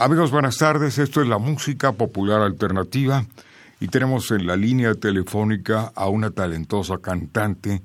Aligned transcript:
Amigos, 0.00 0.30
buenas 0.30 0.58
tardes. 0.58 0.96
Esto 0.98 1.22
es 1.22 1.26
la 1.26 1.38
música 1.38 1.90
popular 1.90 2.40
alternativa 2.40 3.26
y 3.80 3.88
tenemos 3.88 4.30
en 4.30 4.46
la 4.46 4.56
línea 4.56 4.94
telefónica 4.94 5.90
a 5.92 6.08
una 6.08 6.30
talentosa 6.30 6.98
cantante 6.98 7.82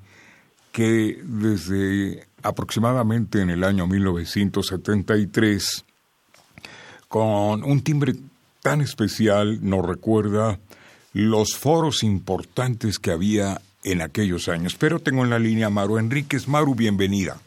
que 0.72 1.20
desde 1.24 2.28
aproximadamente 2.44 3.42
en 3.42 3.50
el 3.50 3.64
año 3.64 3.88
1973, 3.88 5.86
con 7.08 7.64
un 7.64 7.82
timbre 7.82 8.14
tan 8.62 8.82
especial, 8.82 9.68
nos 9.68 9.84
recuerda 9.84 10.60
los 11.14 11.58
foros 11.58 12.04
importantes 12.04 13.00
que 13.00 13.10
había 13.10 13.60
en 13.84 14.04
aquellos 14.04 14.50
años. 14.50 14.76
Pero 14.76 15.00
tengo 15.00 15.24
en 15.24 15.32
la 15.32 15.40
línea 15.40 15.66
a 15.66 15.72
Maru 15.72 15.98
Enríquez. 15.98 16.48
Maru, 16.48 16.76
bienvenida. 16.76 17.38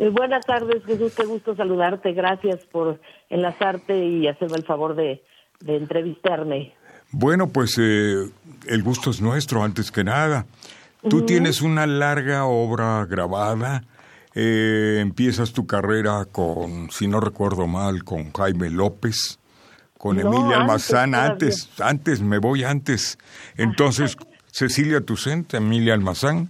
Eh, 0.00 0.08
buenas 0.08 0.46
tardes, 0.46 0.82
Jesús, 0.86 1.12
qué 1.14 1.26
gusto 1.26 1.54
saludarte. 1.54 2.14
Gracias 2.14 2.64
por 2.72 2.98
enlazarte 3.28 4.02
y 4.02 4.26
hacerme 4.28 4.56
el 4.56 4.64
favor 4.64 4.96
de, 4.96 5.22
entrevistarme. 5.66 6.72
Bueno, 7.10 7.50
pues 7.50 7.76
eh, 7.78 8.24
el 8.66 8.82
gusto 8.82 9.10
es 9.10 9.20
nuestro, 9.20 9.62
antes 9.62 9.92
que 9.92 10.02
nada. 10.02 10.46
Tú 11.06 11.26
tienes 11.26 11.60
una 11.60 11.86
larga 11.86 12.46
obra 12.46 13.04
grabada. 13.04 13.84
Eh, 14.34 15.00
empiezas 15.00 15.52
tu 15.52 15.66
carrera 15.66 16.24
con, 16.32 16.90
si 16.90 17.06
no 17.06 17.20
recuerdo 17.20 17.66
mal, 17.66 18.02
con 18.02 18.32
Jaime 18.32 18.70
López, 18.70 19.38
con 19.98 20.18
Emilia 20.18 20.60
Almazán. 20.60 21.14
Antes, 21.14 21.78
antes, 21.78 22.22
me 22.22 22.38
voy 22.38 22.64
antes. 22.64 23.18
Entonces, 23.58 24.16
Cecilia 24.50 25.02
Tucent, 25.02 25.52
Emilia 25.52 25.92
Almazán. 25.92 26.48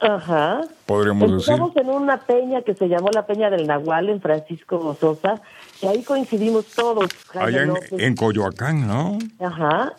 Ajá. 0.00 0.60
Podríamos 0.86 1.32
Estamos 1.32 1.76
en 1.76 1.88
una 1.88 2.18
peña 2.18 2.62
que 2.62 2.74
se 2.74 2.88
llamó 2.88 3.08
la 3.12 3.26
Peña 3.26 3.50
del 3.50 3.66
Nahual 3.66 4.08
en 4.08 4.20
Francisco 4.20 4.96
Sosa, 5.00 5.42
y 5.82 5.86
ahí 5.86 6.02
coincidimos 6.02 6.66
todos. 6.66 7.08
Allá 7.34 7.66
en, 7.92 8.14
Coyoacán, 8.14 8.86
¿no? 8.86 9.18
Ajá. 9.40 9.94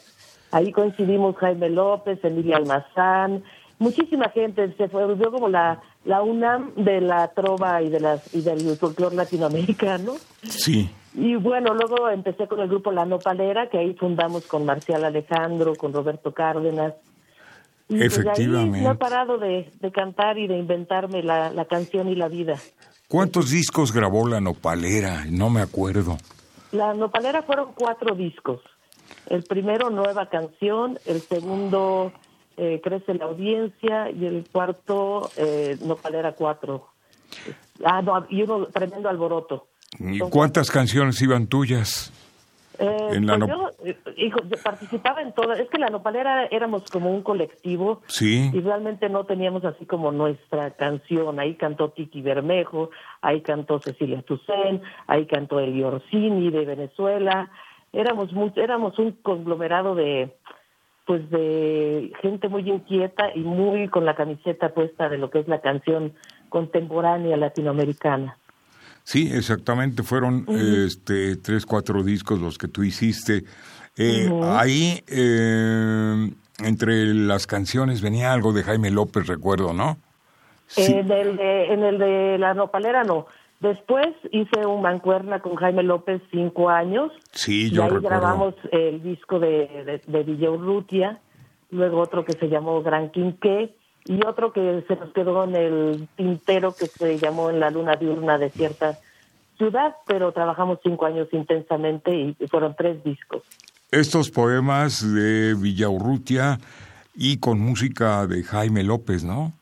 Ahí 0.51 0.71
coincidimos 0.71 1.35
Jaime 1.37 1.69
López, 1.69 2.19
Emilia 2.23 2.57
Almazán, 2.57 3.43
muchísima 3.79 4.29
gente. 4.29 4.73
Se 4.77 4.87
volvió 4.87 5.31
como 5.31 5.49
la, 5.49 5.81
la 6.05 6.21
UNAM 6.21 6.73
de 6.75 7.01
la 7.01 7.27
trova 7.29 7.81
y, 7.81 7.89
de 7.89 7.99
las, 7.99 8.33
y 8.33 8.41
del 8.41 8.77
folclore 8.77 9.15
latinoamericano. 9.15 10.13
Sí. 10.43 10.89
Y 11.13 11.35
bueno, 11.35 11.73
luego 11.73 12.09
empecé 12.09 12.47
con 12.47 12.61
el 12.61 12.69
grupo 12.69 12.91
La 12.91 13.05
Nopalera, 13.05 13.69
que 13.69 13.77
ahí 13.77 13.93
fundamos 13.95 14.45
con 14.45 14.65
Marcial 14.65 15.03
Alejandro, 15.03 15.75
con 15.75 15.91
Roberto 15.91 16.33
Cárdenas, 16.33 16.93
Efectivamente. 17.91 18.81
no 18.81 18.91
he 18.91 18.95
parado 18.95 19.37
de, 19.37 19.71
cantar 19.93 20.37
y 20.37 20.47
de 20.47 20.57
inventarme 20.57 21.23
la, 21.23 21.65
canción 21.69 22.07
y 22.07 22.15
la 22.15 22.27
vida. 22.27 22.57
¿Cuántos 23.07 23.49
discos 23.49 23.91
grabó 23.91 24.27
la 24.27 24.39
Nopalera? 24.39 25.25
No 25.29 25.49
me 25.49 25.61
acuerdo. 25.61 26.17
La 26.71 26.93
Nopalera 26.93 27.43
fueron 27.43 27.73
cuatro 27.75 28.15
discos. 28.15 28.61
El 29.27 29.43
primero, 29.43 29.89
Nueva 29.89 30.29
Canción. 30.29 30.97
El 31.05 31.21
segundo, 31.21 32.13
eh, 32.55 32.79
Crece 32.81 33.13
la 33.15 33.25
Audiencia. 33.25 34.09
Y 34.09 34.25
el 34.25 34.47
cuarto, 34.49 35.29
eh, 35.35 35.77
Nopalera 35.81 36.33
4. 36.33 36.87
Ah, 37.83 38.01
no, 38.01 38.25
y 38.29 38.43
uno, 38.43 38.67
Tremendo 38.67 39.09
Alboroto. 39.09 39.67
¿Y 39.99 40.19
cuántas 40.19 40.71
canciones 40.71 41.21
iban 41.21 41.47
tuyas? 41.47 42.13
Eh, 42.79 43.07
pues 43.09 43.21
yo, 43.21 43.45
eh, 43.45 43.60
hijo, 44.17 44.39
participaba 44.63 45.21
en 45.21 45.33
todo. 45.33 45.53
Es 45.53 45.69
que 45.69 45.77
la 45.77 45.87
nopalera 45.87 46.45
éramos 46.45 46.89
como 46.89 47.11
un 47.11 47.21
colectivo. 47.21 48.01
Sí. 48.07 48.49
Y 48.53 48.59
realmente 48.61 49.09
no 49.09 49.25
teníamos 49.25 49.65
así 49.65 49.85
como 49.85 50.11
nuestra 50.11 50.71
canción. 50.71 51.39
Ahí 51.39 51.55
cantó 51.55 51.89
Tiki 51.89 52.21
Bermejo, 52.21 52.91
ahí 53.21 53.41
cantó 53.41 53.79
Cecilia 53.79 54.21
Tucen, 54.21 54.81
ahí 55.07 55.25
cantó 55.25 55.59
Eli 55.59 55.83
Orsini 55.83 56.49
de 56.51 56.65
Venezuela. 56.65 57.49
Éramos, 57.93 58.31
muy, 58.33 58.51
éramos 58.55 58.97
un 58.99 59.11
conglomerado 59.21 59.95
de 59.95 60.33
pues 61.05 61.29
de 61.29 62.13
gente 62.21 62.47
muy 62.47 62.69
inquieta 62.69 63.35
y 63.35 63.39
muy 63.39 63.87
con 63.89 64.05
la 64.05 64.15
camiseta 64.15 64.69
puesta 64.69 65.09
de 65.09 65.17
lo 65.17 65.29
que 65.29 65.39
es 65.39 65.47
la 65.47 65.59
canción 65.59 66.13
contemporánea 66.49 67.37
latinoamericana. 67.37 68.37
Sí, 69.11 69.29
exactamente, 69.29 70.03
fueron 70.03 70.45
este, 70.47 71.35
tres, 71.35 71.65
cuatro 71.65 72.01
discos 72.01 72.39
los 72.39 72.57
que 72.57 72.69
tú 72.69 72.81
hiciste. 72.81 73.43
Eh, 73.97 74.31
ahí, 74.41 75.03
eh, 75.05 76.31
entre 76.63 77.13
las 77.13 77.45
canciones, 77.45 78.01
venía 78.01 78.31
algo 78.31 78.53
de 78.53 78.63
Jaime 78.63 78.89
López, 78.89 79.27
recuerdo, 79.27 79.73
¿no? 79.73 79.97
En, 80.77 81.11
el 81.11 81.35
de, 81.35 81.73
en 81.73 81.83
el 81.83 81.97
de 81.97 82.37
La 82.37 82.53
Nopalera 82.53 83.03
no. 83.03 83.25
Después 83.59 84.07
hice 84.31 84.65
un 84.65 84.81
mancuerna 84.81 85.41
con 85.41 85.55
Jaime 85.55 85.83
López 85.83 86.21
cinco 86.31 86.69
años. 86.69 87.11
Sí, 87.33 87.69
yo 87.69 87.83
y 87.83 87.89
ahí 87.89 88.01
grabamos 88.01 88.55
el 88.71 89.03
disco 89.03 89.41
de, 89.41 90.01
de, 90.07 90.23
de 90.23 90.49
Urrutia, 90.49 91.19
luego 91.69 91.99
otro 91.99 92.23
que 92.23 92.31
se 92.31 92.47
llamó 92.47 92.81
Gran 92.81 93.11
Quinqué, 93.11 93.75
y 94.05 94.25
otro 94.25 94.51
que 94.51 94.83
se 94.87 94.95
nos 94.95 95.11
quedó 95.13 95.43
en 95.43 95.55
el 95.55 96.07
tintero 96.15 96.73
que 96.73 96.87
se 96.87 97.17
llamó 97.19 97.49
En 97.49 97.59
la 97.59 97.69
luna 97.69 97.95
diurna 97.95 98.37
de 98.37 98.49
cierta 98.49 98.97
ciudad, 99.57 99.95
pero 100.07 100.31
trabajamos 100.31 100.79
cinco 100.83 101.05
años 101.05 101.27
intensamente 101.31 102.15
y 102.15 102.47
fueron 102.47 102.75
tres 102.75 103.03
discos. 103.03 103.43
Estos 103.91 104.31
poemas 104.31 105.01
de 105.13 105.53
Villaurrutia 105.53 106.57
y 107.15 107.39
con 107.39 107.59
música 107.59 108.25
de 108.25 108.43
Jaime 108.43 108.83
López, 108.83 109.23
¿no? 109.23 109.53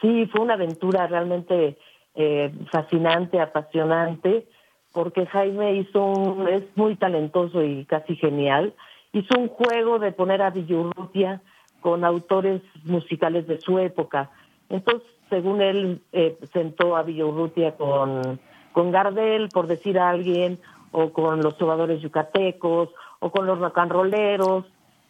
Sí, 0.00 0.26
fue 0.26 0.42
una 0.42 0.54
aventura 0.54 1.06
realmente 1.06 1.78
eh, 2.14 2.52
fascinante, 2.70 3.40
apasionante, 3.40 4.46
porque 4.92 5.26
Jaime 5.26 5.76
hizo 5.76 6.04
un, 6.04 6.48
es 6.48 6.64
muy 6.74 6.96
talentoso 6.96 7.62
y 7.62 7.84
casi 7.84 8.16
genial, 8.16 8.74
hizo 9.12 9.38
un 9.38 9.48
juego 9.48 9.98
de 9.98 10.12
poner 10.12 10.42
a 10.42 10.50
Villaurrutia 10.50 11.40
con 11.86 12.04
autores 12.04 12.62
musicales 12.82 13.46
de 13.46 13.60
su 13.60 13.78
época. 13.78 14.28
Entonces, 14.68 15.08
según 15.30 15.62
él, 15.62 16.02
eh, 16.10 16.36
sentó 16.52 16.96
a 16.96 17.04
Villorrutia 17.04 17.76
con, 17.76 18.40
con 18.72 18.90
Gardel, 18.90 19.48
por 19.50 19.68
decir 19.68 19.96
a 19.96 20.10
alguien, 20.10 20.58
o 20.90 21.12
con 21.12 21.42
los 21.42 21.56
trovadores 21.56 22.02
yucatecos, 22.02 22.88
o 23.20 23.30
con 23.30 23.46
los 23.46 23.60
rocanroleros. 23.60 24.64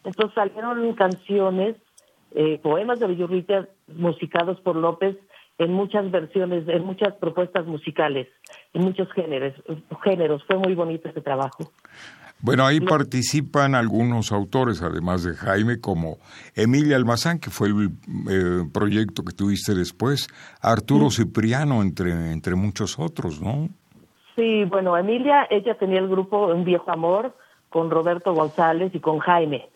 Entonces 0.04 0.34
salieron 0.34 0.92
canciones, 0.92 1.76
eh, 2.32 2.60
poemas 2.62 3.00
de 3.00 3.06
Villorrutia 3.06 3.66
musicados 3.96 4.60
por 4.60 4.76
López 4.76 5.16
en 5.56 5.72
muchas 5.72 6.10
versiones, 6.10 6.68
en 6.68 6.84
muchas 6.84 7.14
propuestas 7.14 7.64
musicales, 7.64 8.28
en 8.74 8.82
muchos 8.82 9.10
géneros. 9.12 9.54
géneros. 10.04 10.44
Fue 10.44 10.58
muy 10.58 10.74
bonito 10.74 11.08
ese 11.08 11.22
trabajo. 11.22 11.72
Bueno, 12.40 12.66
ahí 12.66 12.80
participan 12.80 13.74
algunos 13.74 14.30
autores, 14.30 14.82
además 14.82 15.24
de 15.24 15.34
Jaime, 15.34 15.80
como 15.80 16.18
Emilia 16.54 16.96
Almazán, 16.96 17.38
que 17.38 17.50
fue 17.50 17.68
el 17.68 17.90
eh, 18.30 18.68
proyecto 18.72 19.24
que 19.24 19.32
tuviste 19.32 19.74
después, 19.74 20.28
Arturo 20.60 21.10
Cipriano, 21.10 21.80
entre, 21.80 22.32
entre 22.32 22.54
muchos 22.54 22.98
otros, 22.98 23.40
¿no? 23.40 23.68
Sí, 24.36 24.64
bueno, 24.64 24.96
Emilia, 24.98 25.46
ella 25.48 25.78
tenía 25.78 25.98
el 25.98 26.08
grupo 26.08 26.48
Un 26.48 26.64
Viejo 26.64 26.90
Amor 26.90 27.34
con 27.70 27.90
Roberto 27.90 28.34
González 28.34 28.94
y 28.94 29.00
con 29.00 29.18
Jaime. 29.18 29.70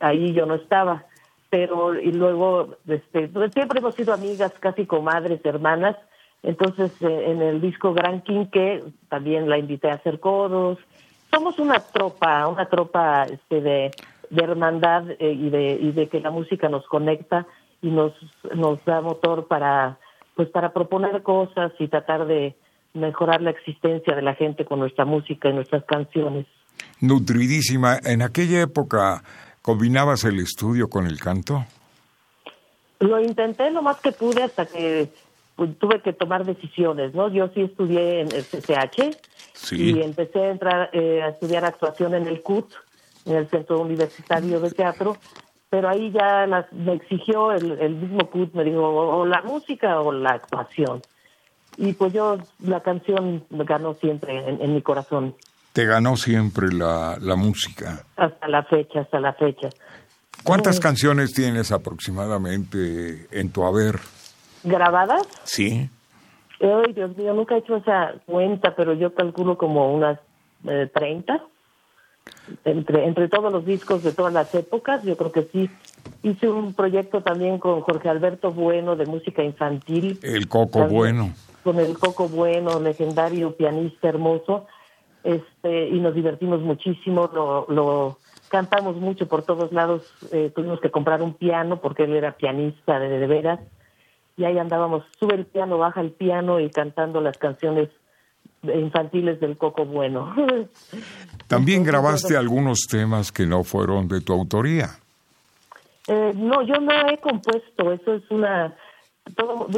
Ahí 0.00 0.32
yo 0.32 0.44
no 0.44 0.56
estaba, 0.56 1.06
pero 1.50 1.98
y 1.98 2.12
luego 2.12 2.76
este, 2.88 3.28
pues, 3.28 3.52
siempre 3.52 3.78
hemos 3.78 3.94
sido 3.94 4.12
amigas, 4.12 4.52
casi 4.58 4.86
comadres, 4.86 5.40
hermanas. 5.44 5.96
Entonces, 6.42 6.90
eh, 7.00 7.30
en 7.30 7.40
el 7.40 7.60
disco 7.60 7.94
Gran 7.94 8.22
Quinque 8.22 8.82
también 9.08 9.48
la 9.48 9.58
invité 9.58 9.88
a 9.88 9.94
hacer 9.94 10.18
coros 10.18 10.78
somos 11.32 11.58
una 11.58 11.80
tropa, 11.80 12.46
una 12.48 12.68
tropa 12.68 13.24
este, 13.24 13.60
de, 13.60 13.90
hermandad 14.30 15.10
eh, 15.18 15.32
y, 15.32 15.50
de, 15.50 15.78
y 15.80 15.92
de 15.92 16.08
que 16.08 16.20
la 16.20 16.30
música 16.30 16.68
nos 16.68 16.86
conecta 16.86 17.46
y 17.80 17.90
nos, 17.90 18.12
nos 18.54 18.84
da 18.84 19.00
motor 19.00 19.46
para, 19.46 19.98
pues 20.36 20.48
para 20.48 20.72
proponer 20.72 21.22
cosas 21.22 21.72
y 21.78 21.88
tratar 21.88 22.26
de, 22.26 22.54
mejorar 22.94 23.40
la 23.40 23.50
existencia 23.50 24.14
de 24.14 24.22
la 24.22 24.34
gente 24.34 24.64
con 24.64 24.78
nuestra 24.78 25.04
música 25.04 25.48
y 25.48 25.52
nuestras 25.52 25.84
canciones. 25.84 26.46
Nutridísima. 27.00 27.98
¿En 28.04 28.22
aquella 28.22 28.60
época 28.62 29.22
combinabas 29.62 30.24
el 30.24 30.38
estudio 30.40 30.88
con 30.88 31.06
el 31.06 31.18
canto? 31.18 31.64
Lo 33.00 33.20
intenté 33.20 33.70
lo 33.70 33.82
más 33.82 33.98
que 34.00 34.12
pude 34.12 34.42
hasta 34.42 34.66
que 34.66 35.08
tuve 35.68 36.00
que 36.00 36.12
tomar 36.12 36.44
decisiones, 36.44 37.14
¿no? 37.14 37.28
Yo 37.28 37.48
sí 37.54 37.62
estudié 37.62 38.20
en 38.20 38.32
el 38.32 38.44
CCH 38.44 39.16
y 39.72 40.00
empecé 40.00 40.40
a 40.40 40.50
entrar 40.50 40.90
eh, 40.92 41.22
a 41.22 41.28
estudiar 41.28 41.64
actuación 41.64 42.14
en 42.14 42.26
el 42.26 42.42
CUT, 42.42 42.72
en 43.26 43.36
el 43.36 43.48
Centro 43.48 43.80
Universitario 43.80 44.60
de 44.60 44.70
Teatro, 44.70 45.16
pero 45.70 45.88
ahí 45.88 46.10
ya 46.12 46.46
me 46.72 46.94
exigió 46.94 47.52
el, 47.52 47.94
mismo 47.94 48.28
CUT, 48.30 48.52
me 48.54 48.64
dijo 48.64 48.82
o, 48.82 49.24
la 49.26 49.42
música 49.42 50.00
o 50.00 50.12
la 50.12 50.30
actuación. 50.30 51.00
Y 51.78 51.94
pues 51.94 52.12
yo, 52.12 52.38
la 52.60 52.80
canción 52.80 53.44
me 53.48 53.64
ganó 53.64 53.94
siempre 53.94 54.36
en, 54.46 54.74
mi 54.74 54.82
corazón. 54.82 55.34
Te 55.72 55.86
ganó 55.86 56.16
siempre 56.16 56.70
la, 56.70 57.16
la 57.18 57.34
música. 57.34 58.04
Hasta 58.16 58.48
la 58.48 58.62
fecha, 58.64 59.00
hasta 59.00 59.18
la 59.20 59.32
fecha. 59.32 59.70
¿Cuántas 60.44 60.80
canciones 60.80 61.32
tienes 61.32 61.72
aproximadamente 61.72 63.28
en 63.30 63.50
tu 63.50 63.64
haber? 63.64 64.00
¿Grabadas? 64.64 65.22
Sí. 65.44 65.90
Ay, 66.60 66.92
Dios 66.92 67.16
mío, 67.16 67.34
nunca 67.34 67.56
he 67.56 67.58
hecho 67.58 67.76
esa 67.76 68.14
cuenta, 68.24 68.74
pero 68.76 68.92
yo 68.92 69.12
calculo 69.14 69.58
como 69.58 69.92
unas 69.92 70.18
eh, 70.68 70.88
30. 70.94 71.42
Entre, 72.64 73.04
entre 73.04 73.28
todos 73.28 73.52
los 73.52 73.66
discos 73.66 74.04
de 74.04 74.12
todas 74.12 74.32
las 74.32 74.54
épocas, 74.54 75.02
yo 75.02 75.16
creo 75.16 75.32
que 75.32 75.48
sí. 75.52 75.68
Hice 76.22 76.48
un 76.48 76.72
proyecto 76.74 77.20
también 77.20 77.58
con 77.58 77.80
Jorge 77.80 78.08
Alberto 78.08 78.52
Bueno 78.52 78.94
de 78.94 79.06
música 79.06 79.42
infantil. 79.42 80.20
El 80.22 80.46
Coco 80.46 80.86
Bueno. 80.86 81.32
Con 81.64 81.80
el 81.80 81.98
Coco 81.98 82.28
Bueno, 82.28 82.78
legendario 82.78 83.56
pianista 83.56 84.08
hermoso. 84.08 84.66
Este, 85.24 85.88
y 85.88 85.98
nos 85.98 86.14
divertimos 86.14 86.60
muchísimo, 86.60 87.30
lo, 87.32 87.66
lo 87.68 88.18
cantamos 88.48 88.96
mucho 88.96 89.26
por 89.26 89.42
todos 89.42 89.72
lados. 89.72 90.02
Eh, 90.30 90.52
tuvimos 90.54 90.80
que 90.80 90.92
comprar 90.92 91.22
un 91.22 91.34
piano 91.34 91.80
porque 91.80 92.04
él 92.04 92.14
era 92.14 92.36
pianista 92.36 93.00
de, 93.00 93.08
de 93.08 93.26
veras 93.26 93.60
y 94.36 94.44
ahí 94.44 94.58
andábamos, 94.58 95.04
sube 95.18 95.34
el 95.34 95.46
piano, 95.46 95.78
baja 95.78 96.00
el 96.00 96.10
piano 96.10 96.60
y 96.60 96.70
cantando 96.70 97.20
las 97.20 97.36
canciones 97.38 97.88
infantiles 98.62 99.40
del 99.40 99.56
Coco 99.56 99.84
Bueno. 99.84 100.34
También 101.46 101.82
grabaste 101.82 102.36
algunos 102.36 102.86
temas 102.88 103.32
que 103.32 103.46
no 103.46 103.64
fueron 103.64 104.08
de 104.08 104.20
tu 104.20 104.32
autoría. 104.32 104.90
Eh, 106.08 106.32
no, 106.34 106.62
yo 106.62 106.74
no 106.80 106.92
he 107.08 107.18
compuesto, 107.18 107.92
eso 107.92 108.14
es 108.14 108.22
una... 108.30 108.74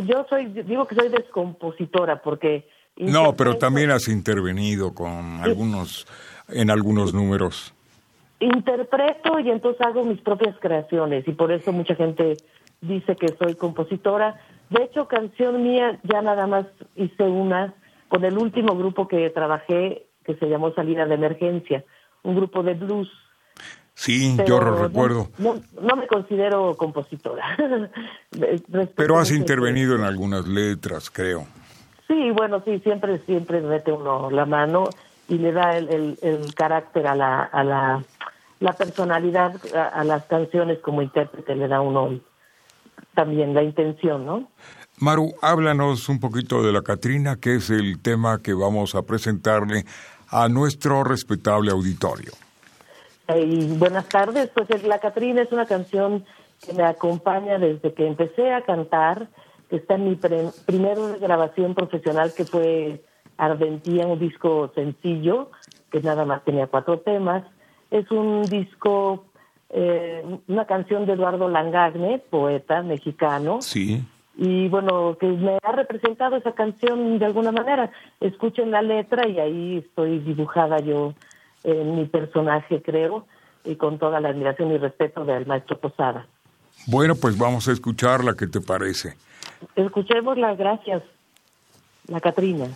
yo 0.06 0.26
soy, 0.28 0.46
digo 0.46 0.86
que 0.86 0.94
soy 0.94 1.08
descompositora 1.08 2.22
porque... 2.22 2.68
No, 2.96 3.34
pero 3.34 3.56
también 3.56 3.90
has 3.90 4.08
intervenido 4.08 4.94
con 4.94 5.40
algunos, 5.42 6.06
en 6.48 6.70
algunos 6.70 7.12
números. 7.12 7.74
Interpreto 8.38 9.40
y 9.40 9.50
entonces 9.50 9.84
hago 9.84 10.04
mis 10.04 10.20
propias 10.20 10.56
creaciones 10.60 11.26
y 11.26 11.32
por 11.32 11.50
eso 11.50 11.72
mucha 11.72 11.96
gente 11.96 12.36
dice 12.86 13.16
que 13.16 13.34
soy 13.38 13.54
compositora. 13.54 14.40
De 14.70 14.84
hecho, 14.84 15.08
canción 15.08 15.62
mía 15.62 15.98
ya 16.02 16.22
nada 16.22 16.46
más 16.46 16.66
hice 16.96 17.24
una 17.24 17.74
con 18.08 18.24
el 18.24 18.38
último 18.38 18.76
grupo 18.76 19.08
que 19.08 19.28
trabajé, 19.30 20.06
que 20.24 20.36
se 20.36 20.46
llamó 20.48 20.72
Salida 20.72 21.06
de 21.06 21.14
Emergencia, 21.14 21.84
un 22.22 22.36
grupo 22.36 22.62
de 22.62 22.74
blues. 22.74 23.10
Sí, 23.94 24.36
yo 24.46 24.60
lo 24.60 24.76
recuerdo. 24.76 25.28
No, 25.38 25.96
me 25.96 26.06
considero 26.06 26.74
compositora. 26.76 27.56
Pero 28.96 29.18
has 29.18 29.30
intervenido 29.30 29.94
en 29.94 30.02
algunas 30.02 30.46
letras, 30.46 31.10
creo. 31.10 31.46
Sí, 32.08 32.30
bueno, 32.32 32.62
sí, 32.64 32.80
siempre, 32.80 33.18
siempre 33.20 33.60
mete 33.60 33.92
uno 33.92 34.30
la 34.30 34.46
mano 34.46 34.84
y 35.28 35.38
le 35.38 35.52
da 35.52 35.76
el, 35.76 36.18
el, 36.20 36.54
carácter 36.54 37.06
a 37.06 37.14
la, 37.14 37.42
a 37.44 37.64
la, 37.64 38.04
la 38.60 38.72
personalidad 38.74 39.54
a, 39.74 39.84
a, 39.86 40.04
las 40.04 40.24
canciones 40.24 40.80
como 40.80 41.00
intérprete, 41.00 41.54
le 41.54 41.66
da 41.66 41.80
uno 41.80 42.20
también 43.14 43.54
la 43.54 43.62
intención, 43.62 44.26
¿no? 44.26 44.48
Maru, 44.98 45.34
háblanos 45.42 46.08
un 46.08 46.20
poquito 46.20 46.62
de 46.62 46.72
la 46.72 46.82
Catrina, 46.82 47.36
que 47.36 47.56
es 47.56 47.70
el 47.70 48.00
tema 48.00 48.40
que 48.40 48.54
vamos 48.54 48.94
a 48.94 49.02
presentarle 49.02 49.84
a 50.28 50.48
nuestro 50.48 51.02
respetable 51.04 51.72
auditorio. 51.72 52.32
buenas 53.78 54.08
tardes, 54.08 54.50
pues 54.54 54.84
La 54.84 55.00
Catrina 55.00 55.42
es 55.42 55.52
una 55.52 55.66
canción 55.66 56.24
que 56.64 56.72
me 56.72 56.84
acompaña 56.84 57.58
desde 57.58 57.92
que 57.92 58.06
empecé 58.06 58.52
a 58.52 58.62
cantar, 58.62 59.28
que 59.68 59.76
está 59.76 59.94
en 59.94 60.08
mi 60.08 60.16
primera 60.16 61.16
grabación 61.20 61.74
profesional 61.74 62.32
que 62.34 62.44
fue 62.44 63.02
Ardentía, 63.36 64.06
un 64.06 64.18
disco 64.18 64.70
sencillo, 64.74 65.50
que 65.90 66.00
nada 66.00 66.24
más 66.24 66.44
tenía 66.44 66.68
cuatro 66.68 67.00
temas. 67.00 67.44
Es 67.90 68.10
un 68.10 68.42
disco 68.44 69.24
eh, 69.76 70.24
una 70.46 70.66
canción 70.66 71.04
de 71.04 71.14
Eduardo 71.14 71.48
Langagne, 71.48 72.22
poeta 72.30 72.82
mexicano. 72.82 73.60
Sí. 73.60 74.04
Y 74.36 74.68
bueno, 74.68 75.16
que 75.18 75.26
me 75.26 75.58
ha 75.60 75.72
representado 75.72 76.36
esa 76.36 76.52
canción 76.52 77.18
de 77.18 77.24
alguna 77.24 77.50
manera. 77.50 77.90
Escuchen 78.20 78.70
la 78.70 78.82
letra 78.82 79.26
y 79.26 79.40
ahí 79.40 79.78
estoy 79.78 80.20
dibujada 80.20 80.78
yo 80.78 81.14
en 81.64 81.96
mi 81.96 82.04
personaje, 82.04 82.82
creo, 82.82 83.26
y 83.64 83.74
con 83.74 83.98
toda 83.98 84.20
la 84.20 84.28
admiración 84.28 84.70
y 84.70 84.78
respeto 84.78 85.24
del 85.24 85.44
maestro 85.46 85.76
Posada. 85.78 86.26
Bueno, 86.86 87.16
pues 87.16 87.36
vamos 87.36 87.66
a 87.66 87.72
escucharla, 87.72 88.34
¿qué 88.34 88.46
te 88.46 88.60
parece? 88.60 89.16
Escuchémosla, 89.74 90.54
gracias. 90.54 91.02
La 92.06 92.20
Catrina. 92.20 92.68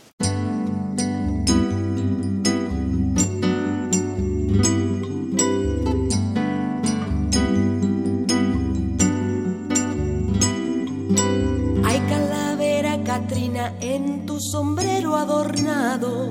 Sombrero 14.40 15.17
adornado. 15.17 16.31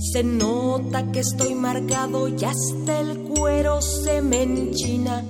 Se 0.00 0.22
nota 0.22 1.10
que 1.12 1.20
estoy 1.20 1.54
marcado 1.54 2.28
y 2.28 2.44
hasta 2.44 3.00
el 3.00 3.18
cuero 3.24 3.80
se 3.82 4.22
me 4.22 4.42
enchina. 4.42 5.22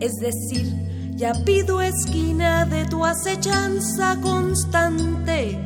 Es 0.00 0.12
decir, 0.14 0.74
ya 1.16 1.32
pido 1.44 1.80
esquina 1.80 2.64
de 2.66 2.86
tu 2.86 3.04
acechanza 3.04 4.20
constante, 4.20 5.58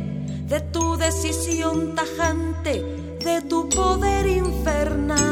de 0.47 0.61
tu 0.73 0.97
decisión 0.97 1.95
tajante, 1.95 2.83
de 3.25 3.43
tu 3.43 3.69
poder 3.69 4.27
infernal. 4.27 5.29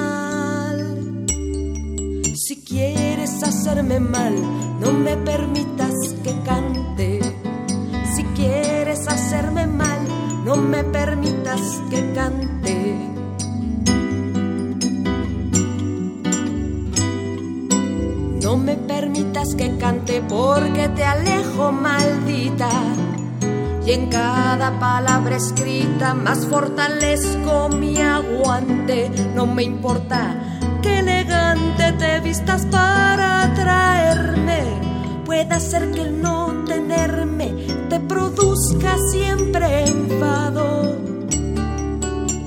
Si 2.35 2.63
quieres 2.65 3.43
hacerme 3.43 4.01
mal, 4.01 4.35
no 4.81 4.93
me 4.93 5.17
permitas 5.17 5.95
que 6.23 6.33
cante 6.43 7.06
no 10.47 10.55
me 10.55 10.85
permitas 10.85 11.61
que 11.91 12.13
cante. 12.13 12.77
No 18.45 18.57
me 18.57 18.77
permitas 18.77 19.57
que 19.57 19.77
cante 19.77 20.23
porque 20.23 20.89
te 20.91 21.03
alejo, 21.03 21.73
maldita. 21.73 22.69
Y 23.85 23.91
en 23.91 24.07
cada 24.07 24.79
palabra 24.79 25.35
escrita 25.35 26.15
más 26.15 26.47
fortalezco 26.47 27.69
mi 27.71 28.01
aguante. 28.01 29.11
No 29.35 29.47
me 29.49 29.65
importa 29.65 30.61
que 30.81 31.01
elegante 31.01 31.91
te 31.99 32.21
vistas 32.21 32.67
para 32.67 33.43
atraerme. 33.51 34.86
Puede 35.27 35.59
ser 35.59 35.91
que 35.91 36.03
el 36.03 36.23
no 36.23 36.65
tenerme 36.67 37.53
te 37.91 37.99
produzca 37.99 38.97
siempre 39.11 39.85
enfado. 39.85 40.97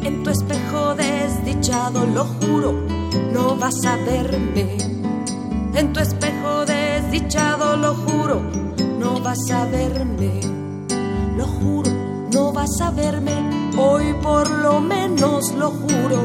En 0.01 0.23
tu 0.23 0.29
espejo 0.29 0.95
desdichado, 0.95 2.05
lo 2.05 2.23
juro, 2.23 2.73
no 3.33 3.57
vas 3.57 3.85
a 3.85 3.97
verme. 3.97 4.77
En 5.75 5.91
tu 5.91 5.99
espejo 5.99 6.65
desdichado, 6.65 7.75
lo 7.75 7.95
juro, 7.95 8.41
no 8.97 9.19
vas 9.19 9.51
a 9.51 9.65
verme. 9.65 10.39
Lo 11.35 11.45
juro, 11.45 11.91
no 12.31 12.53
vas 12.53 12.79
a 12.79 12.91
verme. 12.91 13.71
Hoy 13.77 14.13
por 14.23 14.49
lo 14.49 14.79
menos 14.79 15.51
lo 15.51 15.71
juro. 15.71 16.23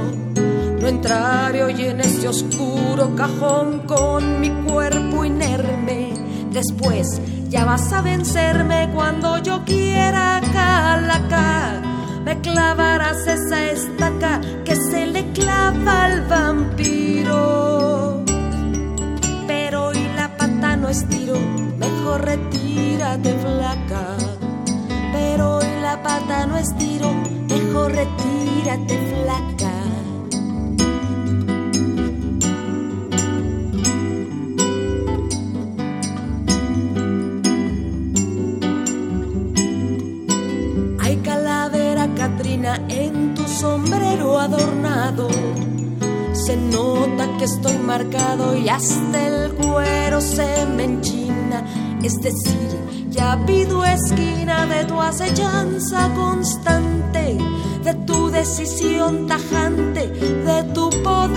No 0.80 0.86
entraré 0.86 1.64
hoy 1.64 1.82
en 1.82 2.00
ese 2.00 2.28
oscuro 2.28 3.16
cajón 3.16 3.80
con 3.86 4.40
mi 4.40 4.50
cuerpo 4.50 5.24
inerme. 5.24 6.23
Después 6.54 7.20
ya 7.48 7.64
vas 7.64 7.92
a 7.92 8.00
vencerme 8.00 8.88
cuando 8.94 9.38
yo 9.38 9.64
quiera 9.64 10.40
calaca. 10.52 11.82
Me 12.24 12.40
clavarás 12.40 13.26
esa 13.26 13.72
estaca 13.72 14.40
que 14.64 14.76
se 14.76 15.04
le 15.08 15.32
clava 15.32 16.04
al 16.04 16.28
vampiro. 16.28 17.44
Pero 19.48 19.92
y 19.94 20.04
la 20.14 20.36
pata 20.36 20.76
no 20.76 20.88
estiro, 20.90 21.40
mejor 21.76 22.24
retírate 22.24 23.34
flaca. 23.34 24.16
Pero 25.12 25.58
y 25.60 25.80
la 25.82 26.00
pata 26.04 26.46
no 26.46 26.56
estiro, 26.56 27.12
mejor 27.48 27.90
retírate 27.90 28.96
flaca. 29.08 29.93
En 42.66 43.34
tu 43.34 43.46
sombrero 43.46 44.38
adornado. 44.38 45.28
Se 46.32 46.56
nota 46.56 47.28
que 47.36 47.44
estoy 47.44 47.76
marcado 47.76 48.56
y 48.56 48.70
hasta 48.70 49.26
el 49.26 49.52
cuero 49.52 50.22
se 50.22 50.64
me 50.64 50.84
enchina. 50.84 51.62
Es 52.02 52.14
decir, 52.22 52.70
ya 53.10 53.30
ha 53.30 53.32
habido 53.32 53.84
esquina 53.84 54.64
de 54.64 54.86
tu 54.86 54.98
acechanza 54.98 56.08
constante, 56.14 57.36
de 57.84 57.94
tu 58.06 58.30
decisión 58.30 59.26
tajante, 59.26 60.08
de 60.08 60.62
tu 60.72 60.88
poder 61.02 61.33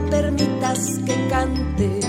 me 0.00 0.10
permitas 0.10 0.98
que 1.04 1.28
cante. 1.28 2.00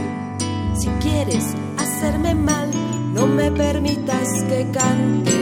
Si 0.76 0.88
quieres 1.02 1.56
hacerme 1.78 2.36
mal, 2.36 2.70
no 3.14 3.26
me 3.26 3.52
permitas 3.52 4.28
que 4.44 4.68
cante. 4.72 5.36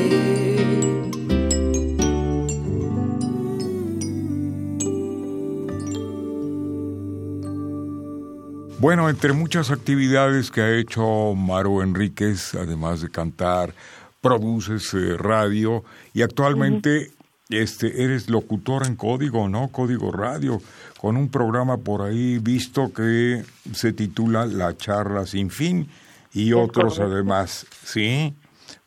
Bueno, 8.79 9.09
entre 9.09 9.33
muchas 9.33 9.71
actividades 9.71 10.51
que 10.51 10.61
ha 10.61 10.71
hecho 10.71 11.33
Maro 11.35 11.81
Enríquez, 11.81 12.53
además 12.53 13.01
de 13.01 13.09
cantar, 13.09 13.73
produces 14.21 14.93
eh, 14.93 15.17
radio 15.17 15.83
y 16.13 16.21
actualmente 16.21 17.11
este 17.49 18.03
eres 18.03 18.29
locutor 18.29 18.85
en 18.85 18.95
Código, 18.95 19.47
¿no? 19.47 19.69
Código 19.69 20.11
Radio, 20.11 20.61
con 20.97 21.17
un 21.17 21.29
programa 21.29 21.77
por 21.77 22.01
ahí 22.01 22.39
visto 22.39 22.91
que 22.93 23.43
se 23.73 23.93
titula 23.93 24.45
La 24.45 24.75
charla 24.75 25.25
sin 25.25 25.49
fin 25.49 25.87
y 26.33 26.53
otros 26.53 26.99
además, 26.99 27.65
¿sí? 27.83 28.33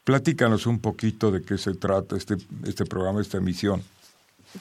Platícanos 0.05 0.67
un 0.67 0.81
poquito 0.81 1.31
de 1.31 1.43
qué 1.43 1.57
se 1.59 1.75
trata 1.75 2.17
este 2.17 2.37
este 2.65 2.85
programa, 2.85 3.21
esta 3.21 3.39
emisión. 3.39 3.83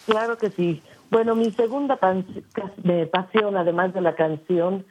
Claro 0.06 0.38
que 0.38 0.52
sí. 0.52 0.82
Bueno, 1.10 1.36
mi 1.36 1.52
segunda 1.52 1.98
pasión, 1.98 3.58
además 3.58 3.94
de 3.94 4.02
la 4.02 4.16
canción, 4.16 4.86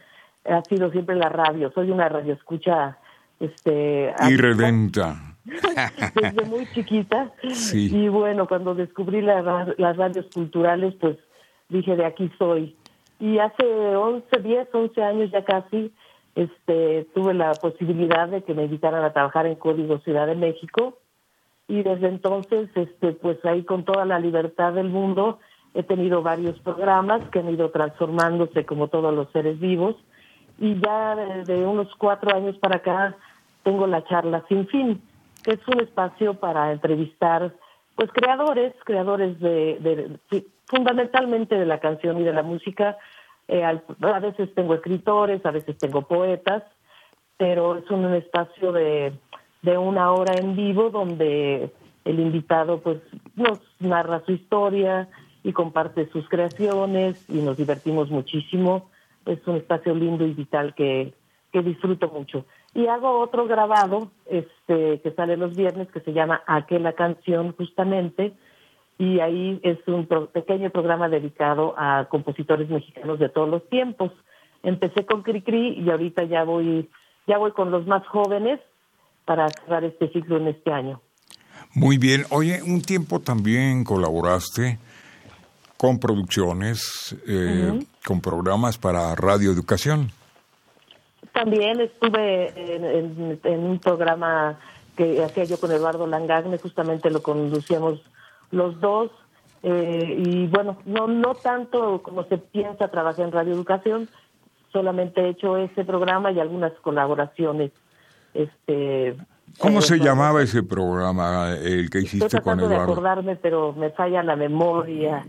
ha 0.45 0.63
sido 0.65 0.91
siempre 0.91 1.15
la 1.15 1.29
radio. 1.29 1.71
Soy 1.73 1.91
una 1.91 2.09
radioescucha 2.09 2.99
este 3.39 4.13
irredenta. 4.29 5.37
Desde 6.15 6.45
muy 6.45 6.67
chiquita. 6.73 7.33
Y 7.73 8.09
bueno, 8.09 8.49
cuando 8.49 8.75
descubrí 8.75 9.23
las 9.23 9.97
radios 9.97 10.27
culturales, 10.35 10.95
pues 11.01 11.17
dije, 11.69 11.97
de 11.97 12.05
aquí 12.05 12.31
soy. 12.39 12.77
Y 13.21 13.39
hace 13.39 13.65
11, 13.65 14.39
10, 14.41 14.69
11 14.73 15.03
años 15.03 15.31
ya 15.31 15.45
casi, 15.45 15.93
este, 16.35 17.07
tuve 17.15 17.35
la 17.35 17.53
posibilidad 17.53 18.29
de 18.29 18.43
que 18.43 18.55
me 18.55 18.65
invitaran 18.65 19.05
a 19.05 19.13
trabajar 19.13 19.47
en 19.47 19.57
Código 19.57 19.99
Ciudad 19.99 20.27
de 20.27 20.37
México. 20.37 20.99
Y 21.67 21.83
desde 21.83 22.09
entonces, 22.09 22.71
este, 22.75 23.13
pues 23.13 23.45
ahí 23.45 23.65
con 23.65 23.85
toda 23.85 24.05
la 24.05 24.19
libertad 24.19 24.73
del 24.73 24.89
mundo, 24.89 25.39
he 25.75 25.83
tenido 25.83 26.23
varios 26.23 26.59
programas 26.61 27.29
que 27.31 27.41
han 27.41 27.51
ido 27.51 27.71
transformándose 27.71 28.65
como 28.65 28.89
todos 28.89 29.15
los 29.15 29.31
seres 29.33 29.61
vivos 29.61 29.97
y 30.59 30.81
ya 30.81 31.15
de, 31.15 31.67
unos 31.67 31.89
cuatro 31.97 32.35
años 32.35 32.57
para 32.59 32.77
acá 32.77 33.17
tengo 33.63 33.87
la 33.87 34.05
charla 34.05 34.45
sin 34.49 34.67
fin, 34.67 35.01
que 35.43 35.53
es 35.53 35.69
un 35.69 35.81
espacio 35.81 36.35
para 36.35 36.73
entrevistar 36.73 37.55
pues 37.99 38.13
creadores, 38.13 38.73
creadores 38.85 39.41
de, 39.41 40.21
fundamentalmente 40.67 41.57
de 41.57 41.67
la 41.67 41.81
canción 41.81 42.21
y 42.21 42.23
de 42.23 42.33
la 42.33 42.45
música. 42.45 42.97
Eh, 43.49 43.65
a 43.65 44.21
veces 44.21 44.55
tengo 44.55 44.75
escritores, 44.75 45.45
a 45.45 45.51
veces 45.51 45.77
tengo 45.79 46.03
poetas, 46.03 46.63
pero 47.37 47.77
es 47.79 47.91
un 47.91 48.05
espacio 48.15 48.71
de, 48.71 49.15
de 49.63 49.79
una 49.79 50.13
hora 50.13 50.35
en 50.39 50.55
vivo 50.55 50.91
donde 50.91 51.73
el 52.05 52.21
invitado 52.21 52.81
pues 52.81 52.99
nos 53.35 53.59
narra 53.81 54.23
su 54.25 54.31
historia 54.31 55.09
y 55.43 55.53
comparte 55.53 56.09
sus 56.11 56.29
creaciones 56.29 57.29
y 57.29 57.39
nos 57.39 57.57
divertimos 57.57 58.11
muchísimo 58.11 58.91
es 59.27 59.45
un 59.47 59.57
espacio 59.57 59.93
lindo 59.93 60.25
y 60.25 60.35
vital 60.35 60.73
que, 60.73 61.15
que 61.53 61.63
disfruto 61.63 62.09
mucho. 62.11 62.45
Y 62.79 62.87
hago 62.87 63.19
otro 63.19 63.49
grabado 63.49 64.13
este, 64.27 65.01
que 65.01 65.11
sale 65.17 65.37
los 65.37 65.57
viernes 65.57 65.89
que 65.89 65.99
se 65.99 66.13
llama 66.13 66.45
Aquella 66.47 66.93
canción 66.93 67.53
justamente 67.57 68.35
y 68.99 69.19
ahí 69.19 69.59
es 69.65 69.79
un 69.89 70.07
pequeño 70.07 70.71
programa 70.71 71.09
dedicado 71.09 71.75
a 71.77 72.07
compositores 72.09 72.71
mexicanos 72.71 73.19
de 73.19 73.31
todos 73.31 73.49
los 73.49 73.69
tiempos. 73.69 74.13
Empecé 74.63 75.05
con 75.07 75.25
Cricri 75.25 75.71
y 75.81 75.91
ahorita 75.91 76.23
ya 76.23 76.45
voy 76.45 76.89
ya 77.27 77.37
voy 77.39 77.51
con 77.51 77.73
los 77.73 77.85
más 77.89 78.07
jóvenes 78.07 78.61
para 79.25 79.49
cerrar 79.49 79.83
este 79.83 80.13
ciclo 80.13 80.37
en 80.37 80.47
este 80.47 80.71
año. 80.71 81.01
Muy 81.75 81.99
bien. 81.99 82.27
Oye, 82.31 82.63
un 82.63 82.81
tiempo 82.81 83.19
también 83.19 83.83
colaboraste 83.83 84.79
con 85.77 85.99
producciones, 85.99 87.17
eh, 87.27 87.81
con 88.07 88.21
programas 88.21 88.79
para 88.79 89.17
radioeducación. 89.17 90.13
También 91.39 91.81
estuve 91.81 92.53
en, 93.45 93.61
un 93.61 93.79
programa 93.79 94.59
que 94.97 95.23
hacía 95.23 95.45
yo 95.45 95.61
con 95.61 95.71
Eduardo 95.71 96.05
Langagne, 96.09 96.59
justamente 96.59 97.11
lo 97.11 97.23
conducíamos 97.23 98.01
los 98.51 98.81
dos. 98.81 99.13
Eh, 99.63 100.17
y 100.19 100.49
bueno, 100.49 100.79
no, 100.85 101.07
no 101.07 101.37
tanto 101.37 102.03
como 102.03 102.25
se 102.25 102.39
piensa 102.39 102.89
trabajar 102.89 103.27
en 103.27 103.31
radioeducación, 103.33 104.09
solamente 104.73 105.21
he 105.21 105.29
hecho 105.29 105.57
ese 105.57 105.85
programa 105.85 106.33
y 106.33 106.41
algunas 106.41 106.73
colaboraciones. 106.81 107.71
Este, 108.35 109.17
¿Cómo 109.59 109.81
se 109.81 109.99
llamaba 109.99 110.43
ese 110.43 110.65
programa, 110.65 111.53
el 111.53 111.89
que 111.89 112.01
hiciste 112.01 112.41
con 112.41 112.59
Eduardo? 112.59 112.77
de 112.77 112.83
acordarme, 112.83 113.37
pero 113.37 113.73
me 113.75 113.91
falla 113.91 114.25
la 114.25 114.35
memoria. 114.35 115.25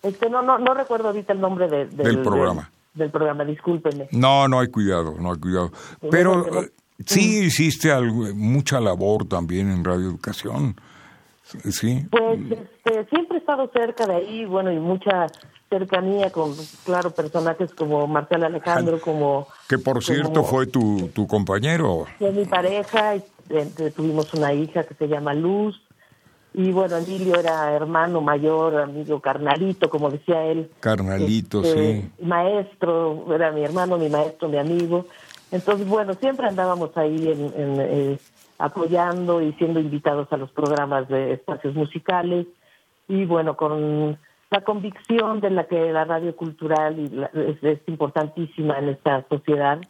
Este, 0.00 0.30
no, 0.30 0.42
no, 0.42 0.58
no 0.58 0.74
recuerdo 0.74 1.08
ahorita 1.08 1.32
el 1.32 1.40
nombre 1.40 1.68
del, 1.68 2.22
programa. 2.22 2.70
Del, 2.94 3.10
programa, 3.10 3.44
discúlpenme. 3.44 4.08
No, 4.12 4.48
no 4.48 4.60
hay 4.60 4.68
cuidado, 4.68 5.14
no 5.18 5.32
hay 5.32 5.38
cuidado. 5.38 5.70
Pero 6.10 6.62
eh, 6.62 6.70
sí 7.06 7.44
hiciste 7.44 7.94
mucha 8.34 8.80
labor 8.80 9.26
también 9.26 9.70
en 9.70 9.84
radioeducación, 9.84 10.76
¿sí? 11.70 12.06
Pues 12.10 12.40
este, 12.50 13.06
siempre 13.10 13.38
he 13.38 13.40
estado 13.40 13.70
cerca 13.72 14.06
de 14.06 14.16
ahí, 14.16 14.44
bueno, 14.44 14.72
y 14.72 14.78
mucha 14.78 15.26
cercanía 15.68 16.30
con, 16.30 16.52
claro, 16.84 17.12
personajes 17.12 17.72
como 17.74 18.06
Marcelo 18.06 18.46
Alejandro, 18.46 19.00
como... 19.00 19.46
Que 19.68 19.78
por 19.78 20.02
cierto 20.02 20.42
fue 20.42 20.66
tu, 20.66 21.08
tu 21.14 21.26
compañero. 21.28 22.06
Fue 22.18 22.32
mi 22.32 22.44
pareja, 22.44 23.14
eh, 23.14 23.92
tuvimos 23.94 24.34
una 24.34 24.52
hija 24.52 24.82
que 24.82 24.94
se 24.94 25.06
llama 25.06 25.32
Luz, 25.32 25.80
y 26.52 26.72
bueno, 26.72 26.96
Emilio 26.96 27.38
era 27.38 27.72
hermano 27.72 28.20
mayor, 28.20 28.76
amigo 28.80 29.20
carnalito, 29.20 29.88
como 29.88 30.10
decía 30.10 30.44
él. 30.46 30.68
Carnalito, 30.80 31.62
este, 31.62 32.02
sí. 32.02 32.24
Maestro, 32.24 33.32
era 33.32 33.52
mi 33.52 33.62
hermano, 33.62 33.98
mi 33.98 34.08
maestro, 34.08 34.48
mi 34.48 34.58
amigo. 34.58 35.06
Entonces, 35.52 35.86
bueno, 35.86 36.14
siempre 36.14 36.48
andábamos 36.48 36.96
ahí 36.96 37.28
en, 37.28 37.52
eh, 37.56 38.18
apoyando 38.58 39.40
y 39.40 39.52
siendo 39.54 39.78
invitados 39.78 40.26
a 40.32 40.36
los 40.36 40.50
programas 40.50 41.08
de 41.08 41.34
espacios 41.34 41.74
musicales. 41.74 42.46
Y 43.06 43.26
bueno, 43.26 43.56
con 43.56 44.18
la 44.50 44.60
convicción 44.62 45.40
de 45.40 45.50
la 45.50 45.64
que 45.64 45.92
la 45.92 46.04
radio 46.04 46.34
cultural 46.34 47.30
es, 47.32 47.62
es 47.62 47.78
importantísima 47.86 48.76
en 48.78 48.88
esta 48.88 49.24
sociedad. 49.28 49.80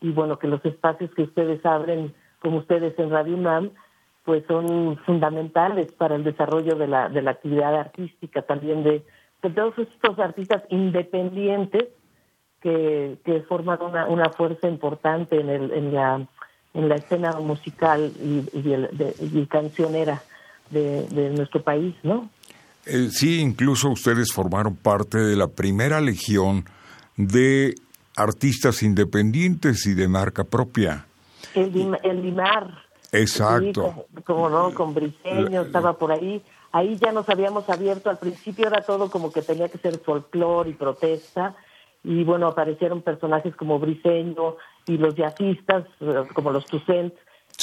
Y 0.00 0.10
bueno, 0.12 0.38
que 0.38 0.48
los 0.48 0.64
espacios 0.64 1.10
que 1.14 1.24
ustedes 1.24 1.64
abren, 1.66 2.14
como 2.40 2.58
ustedes 2.58 2.98
en 2.98 3.10
Radio 3.10 3.34
UNAM, 3.34 3.70
pues 4.28 4.44
son 4.46 4.98
fundamentales 5.06 5.90
para 5.92 6.14
el 6.14 6.22
desarrollo 6.22 6.76
de 6.76 6.86
la, 6.86 7.08
de 7.08 7.22
la 7.22 7.30
actividad 7.30 7.74
artística, 7.74 8.42
también 8.42 8.84
de, 8.84 9.02
todos 9.40 9.72
estos 9.78 10.18
artistas 10.18 10.64
independientes 10.68 11.84
que, 12.60 13.16
que 13.24 13.40
forman 13.48 13.80
una, 13.80 14.06
una 14.06 14.28
fuerza 14.28 14.68
importante 14.68 15.40
en, 15.40 15.48
el, 15.48 15.72
en, 15.72 15.94
la, 15.94 16.28
en 16.74 16.88
la 16.90 16.96
escena 16.96 17.40
musical 17.40 18.12
y, 18.22 18.44
y, 18.52 19.46
cancionera 19.46 20.20
de, 20.68 21.06
de, 21.08 21.30
nuestro 21.30 21.62
país, 21.62 21.94
¿no? 22.02 22.28
Eh, 22.84 23.08
sí, 23.10 23.40
incluso 23.40 23.88
ustedes 23.88 24.30
formaron 24.30 24.76
parte 24.76 25.16
de 25.16 25.36
la 25.36 25.48
primera 25.48 26.02
legión 26.02 26.66
de 27.16 27.76
artistas 28.14 28.82
independientes 28.82 29.86
y 29.86 29.94
de 29.94 30.06
marca 30.06 30.44
propia. 30.44 31.06
El, 31.54 31.96
el 32.02 32.20
Exacto. 33.12 34.06
como, 34.24 34.48
no, 34.48 34.74
con 34.74 34.94
Briseño, 34.94 35.62
estaba 35.62 35.94
por 35.94 36.12
ahí. 36.12 36.42
Ahí 36.72 36.96
ya 36.96 37.12
nos 37.12 37.28
habíamos 37.28 37.68
abierto, 37.70 38.10
al 38.10 38.18
principio 38.18 38.66
era 38.66 38.82
todo 38.82 39.10
como 39.10 39.32
que 39.32 39.42
tenía 39.42 39.68
que 39.68 39.78
ser 39.78 39.98
folclore 39.98 40.70
y 40.70 40.74
protesta, 40.74 41.56
y 42.04 42.24
bueno, 42.24 42.46
aparecieron 42.46 43.02
personajes 43.02 43.56
como 43.56 43.78
Briseño 43.78 44.56
y 44.86 44.98
los 44.98 45.14
jazzistas, 45.14 45.86
eh, 46.00 46.24
como 46.34 46.50
los 46.50 46.66
Tucent. 46.66 47.14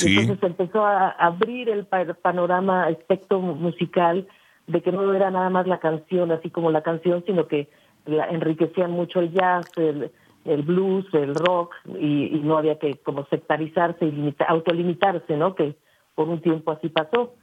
Entonces 0.03 0.43
empezó 0.43 0.85
a 0.85 1.09
abrir 1.09 1.69
el 1.69 1.85
panorama, 1.85 2.89
espectro 2.89 3.39
musical, 3.39 4.27
de 4.67 4.81
que 4.81 4.91
no 4.91 5.13
era 5.13 5.31
nada 5.31 5.49
más 5.49 5.67
la 5.67 5.79
canción, 5.79 6.31
así 6.31 6.49
como 6.49 6.71
la 6.71 6.81
canción, 6.81 7.23
sino 7.25 7.47
que 7.47 7.69
enriquecían 8.05 8.91
mucho 8.91 9.19
el 9.19 9.31
jazz, 9.31 9.67
el, 9.77 10.11
el 10.45 10.61
blues, 10.61 11.05
el 11.13 11.35
rock, 11.35 11.73
y, 11.99 12.39
no 12.43 12.57
había 12.57 12.77
que 12.77 12.95
como 12.97 13.25
sectarizarse 13.25 14.05
y 14.05 14.35
autolimitarse, 14.47 15.35
¿no? 15.35 15.55
Que 15.55 15.75
por 16.13 16.29
un 16.29 16.41
tiempo 16.41 16.71
así 16.71 16.89
pasó. 16.89 17.33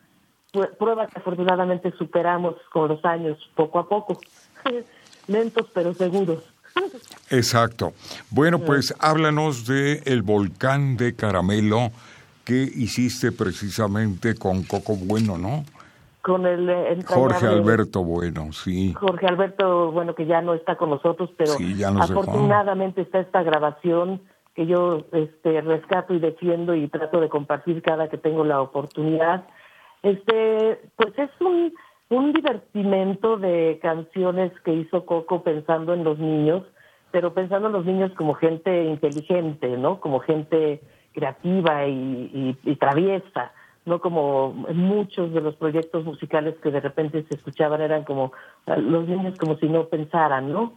Prueba 0.79 1.07
que 1.07 1.19
afortunadamente 1.19 1.93
superamos 1.99 2.57
con 2.73 2.89
los 2.89 3.05
años, 3.05 3.39
poco 3.55 3.79
a 3.79 3.89
poco. 3.89 4.19
Lentos 5.27 5.69
pero 5.73 5.95
seguros. 5.95 6.45
Exacto. 7.31 7.93
Bueno, 8.31 8.61
pues 8.61 8.95
háblanos 8.99 9.67
de 9.67 10.03
el 10.05 10.23
volcán 10.23 10.97
de 10.97 11.15
caramelo 11.15 11.91
que 12.45 12.63
hiciste 12.63 13.33
precisamente 13.33 14.35
con 14.35 14.63
Coco 14.65 14.97
Bueno, 14.97 15.39
¿no? 15.39 15.65
Con 16.23 16.47
el 16.47 16.71
eh, 16.71 16.99
Jorge 17.05 17.49
Alberto 17.49 18.05
Bueno, 18.05 18.53
sí. 18.53 18.95
Jorge 18.95 19.27
Alberto, 19.27 19.91
bueno, 19.91 20.15
que 20.15 20.25
ya 20.25 20.41
no 20.41 20.55
está 20.55 20.77
con 20.77 20.91
nosotros, 20.91 21.31
pero 21.37 21.53
afortunadamente 22.01 23.03
está 23.03 23.19
esta 23.19 23.43
grabación 23.43 24.21
que 24.55 24.67
yo 24.67 25.05
este, 25.13 25.61
rescato 25.63 26.15
y 26.15 26.21
defiendo 26.21 26.75
y 26.75 26.89
trato 26.89 27.21
de 27.21 27.29
compartir 27.29 27.83
cada 27.83 28.09
que 28.09 28.19
tengo 28.19 28.45
la 28.45 28.61
oportunidad. 28.61 29.45
Este, 30.03 30.81
pues 30.97 31.13
es 31.19 31.31
un, 31.41 31.73
un 32.11 32.33
divertimento 32.33 33.37
de 33.39 33.81
canciones 33.83 34.53
que 34.65 34.75
hizo 34.75 35.05
Coco 35.05 35.43
pensando 35.43 35.93
en 35.93 36.05
los 36.05 36.19
niños, 36.19 36.65
pero 37.11 37.35
pensando 37.35 37.67
en 37.67 37.73
los 37.73 37.85
niños 37.85 38.13
como 38.13 38.35
gente 38.35 38.85
inteligente, 38.85 39.77
¿no? 39.77 40.01
Como 40.01 40.21
gente 40.21 40.83
creativa 41.13 41.87
y, 41.87 42.57
y 42.63 42.77
traviesa 42.77 43.53
no 43.85 44.01
como 44.01 44.53
muchos 44.53 45.33
de 45.33 45.41
los 45.41 45.57
proyectos 45.57 46.05
musicales 46.05 46.55
que 46.63 46.71
de 46.71 46.81
repente 46.81 47.25
se 47.29 47.35
escuchaban 47.35 47.81
eran 47.81 48.05
como 48.05 48.33
ah, 48.67 48.77
los 48.77 49.09
niños 49.09 49.37
como 49.39 49.57
si 49.57 49.69
no 49.69 49.87
pensaran, 49.87 50.53
¿no? 50.53 50.75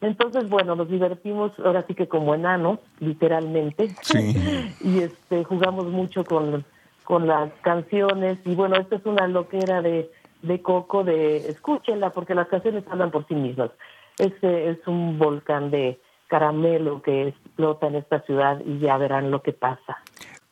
Entonces, 0.00 0.48
bueno, 0.48 0.76
nos 0.76 0.88
divertimos 0.88 1.52
ahora 1.58 1.84
sí 1.86 1.94
que 1.94 2.06
como 2.06 2.34
enanos, 2.34 2.78
literalmente, 3.00 3.90
y 4.80 4.98
este 5.00 5.44
jugamos 5.44 5.86
mucho 5.86 6.24
con, 6.24 6.64
con 7.04 7.26
las 7.26 7.52
canciones 7.62 8.38
y 8.44 8.54
bueno, 8.54 8.76
esta 8.76 8.96
es 8.96 9.06
una 9.06 9.26
loquera 9.26 9.82
de, 9.82 10.10
de 10.42 10.62
Coco 10.62 11.02
de 11.02 11.38
escúchenla 11.48 12.10
porque 12.10 12.34
las 12.34 12.48
canciones 12.48 12.84
hablan 12.90 13.10
por 13.10 13.26
sí 13.26 13.34
mismas. 13.34 13.70
Este 14.18 14.70
es 14.70 14.78
un 14.86 15.18
volcán 15.18 15.70
de 15.70 16.00
caramelo 16.28 17.02
que 17.02 17.28
explota 17.28 17.86
en 17.86 17.96
esta 17.96 18.20
ciudad 18.20 18.60
y 18.64 18.78
ya 18.78 18.98
verán 18.98 19.30
lo 19.30 19.42
que 19.42 19.52
pasa. 19.52 19.98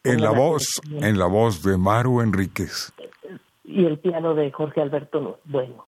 En 0.06 0.22
la 0.22 0.30
voz, 0.30 0.80
en 0.90 1.18
la 1.18 1.26
voz 1.26 1.62
de 1.62 1.76
Maru 1.76 2.20
Enríquez. 2.20 2.92
Y 3.64 3.84
el 3.84 3.98
piano 3.98 4.34
de 4.34 4.52
Jorge 4.52 4.80
Alberto 4.80 5.40
Bueno. 5.44 5.86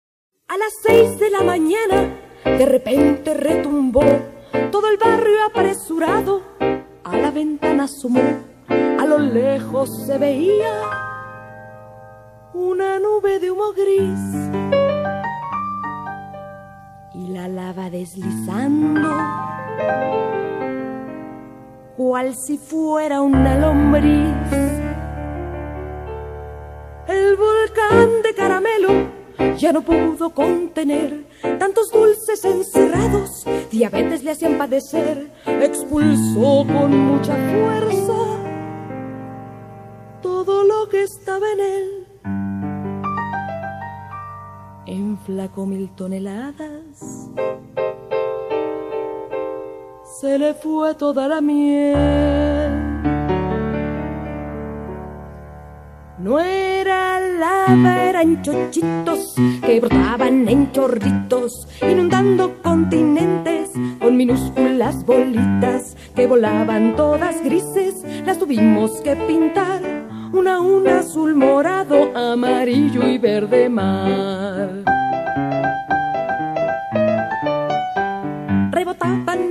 A 0.49 0.57
las 0.57 0.73
seis 0.83 1.19
de 1.21 1.31
la 1.31 1.43
mañana, 1.43 2.17
de 2.45 2.67
repente 2.67 3.35
retumbó 3.35 4.03
todo 4.73 4.91
el 4.91 4.97
barrio 4.99 5.45
apresurado. 5.49 6.43
A 7.05 7.17
la 7.17 7.31
ventana 7.31 7.85
asomó, 7.85 8.23
a 8.69 9.07
lo 9.07 9.19
lejos 9.19 9.89
se 10.07 10.19
veía 10.19 10.73
una 12.53 12.99
nube 12.99 13.39
de 13.39 13.51
humo 13.51 13.73
gris 13.73 14.21
y 17.15 17.29
la 17.29 17.49
lava 17.49 17.91
deslizando 17.91 19.09
cual 22.01 22.35
si 22.35 22.57
fuera 22.57 23.21
una 23.21 23.59
lombriz. 23.59 24.35
El 27.07 27.37
volcán 27.37 28.23
de 28.23 28.35
caramelo 28.35 28.89
ya 29.59 29.71
no 29.71 29.83
pudo 29.83 30.31
contener 30.31 31.27
tantos 31.59 31.91
dulces 31.93 32.43
encerrados, 32.43 33.45
diabetes 33.71 34.25
le 34.25 34.31
hacían 34.31 34.57
padecer, 34.57 35.31
expulsó 35.45 36.65
con 36.73 36.97
mucha 36.97 37.35
fuerza 37.35 38.17
todo 40.23 40.65
lo 40.65 40.89
que 40.89 41.03
estaba 41.03 41.53
en 41.53 41.61
él. 41.61 42.07
Enflacó 44.87 45.67
mil 45.67 45.91
toneladas 45.95 47.29
se 50.21 50.39
le 50.39 50.53
fue 50.53 50.95
toda 50.97 51.27
la 51.29 51.41
miel. 51.41 51.97
No 56.19 56.39
era 56.39 57.19
lava, 57.21 58.05
eran 58.05 58.43
chochitos 58.43 59.35
que 59.65 59.81
brotaban 59.81 60.47
en 60.47 60.71
chorritos, 60.73 61.67
inundando 61.81 62.61
continentes 62.63 63.71
con 63.99 64.19
minúsculas 64.19 65.07
bolitas 65.07 65.97
que 66.15 66.27
volaban 66.27 66.97
todas 66.97 67.43
grises. 67.43 68.05
Las 68.27 68.39
tuvimos 68.39 69.01
que 69.01 69.17
pintar, 69.17 69.81
una 70.35 70.57
a 70.57 70.61
una 70.61 70.99
azul, 70.99 71.35
morado, 71.35 72.15
amarillo 72.15 73.09
y 73.09 73.17
verde 73.17 73.71
mar. 73.71 74.85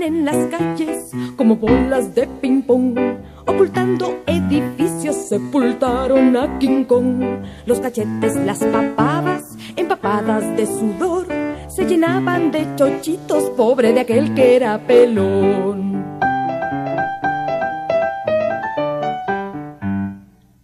En 0.03 0.25
las 0.25 0.35
calles 0.47 1.12
como 1.35 1.55
bolas 1.55 2.15
de 2.15 2.27
ping-pong. 2.27 2.97
Ocultando 3.45 4.19
edificios, 4.25 5.15
sepultaron 5.15 6.35
a 6.38 6.59
King 6.59 6.83
Kong. 6.85 7.23
Los 7.65 7.79
cachetes, 7.79 8.35
las 8.35 8.59
papadas, 8.59 9.57
empapadas 9.75 10.55
de 10.55 10.65
sudor, 10.65 11.27
se 11.67 11.85
llenaban 11.85 12.51
de 12.51 12.65
chochitos, 12.75 13.49
pobre 13.51 13.93
de 13.93 14.01
aquel 14.01 14.33
que 14.33 14.55
era 14.55 14.77
pelón. 14.79 16.19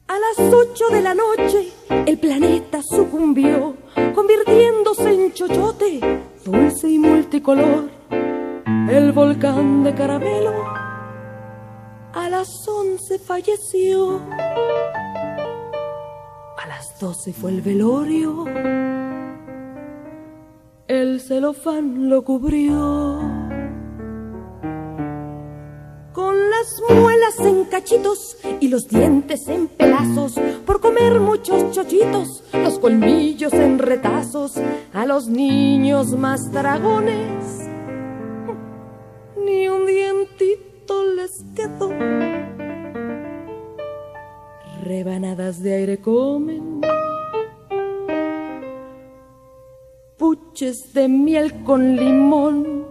A 0.07 0.13
las 0.19 0.53
ocho 0.53 0.89
de 0.91 1.01
la 1.01 1.13
noche, 1.13 1.71
el 2.05 2.17
planeta 2.17 2.81
sucumbió, 2.81 3.75
convirtiéndose 4.13 5.13
en 5.13 5.33
chochote, 5.33 5.99
dulce 6.45 6.89
y 6.89 6.99
multicolor 6.99 7.95
el 8.65 9.11
volcán 9.11 9.83
de 9.83 9.93
caramelo 9.93 10.85
a 12.15 12.29
las 12.29 12.67
once 12.67 13.19
falleció. 13.19 14.21
A 16.57 16.67
las 16.67 16.97
doce 16.99 17.33
fue 17.33 17.51
el 17.51 17.61
velorio. 17.61 18.45
El 20.87 21.19
celofán 21.19 22.09
lo 22.09 22.23
cubrió. 22.23 23.19
Con 26.13 26.49
las 26.49 26.81
muelas 26.89 27.39
en 27.41 27.65
cachitos 27.65 28.37
y 28.61 28.69
los 28.69 28.87
dientes 28.87 29.47
en 29.49 29.67
pedazos, 29.67 30.39
por 30.65 30.79
comer 30.79 31.19
muchos 31.19 31.71
chochitos, 31.71 32.43
los 32.53 32.79
colmillos 32.79 33.51
en 33.53 33.77
retazos, 33.77 34.53
a 34.93 35.05
los 35.05 35.27
niños 35.27 36.11
más 36.17 36.51
dragones 36.51 37.44
puches 50.55 50.93
de 50.93 51.09
miel 51.09 51.63
con 51.65 51.97
limón. 51.97 52.85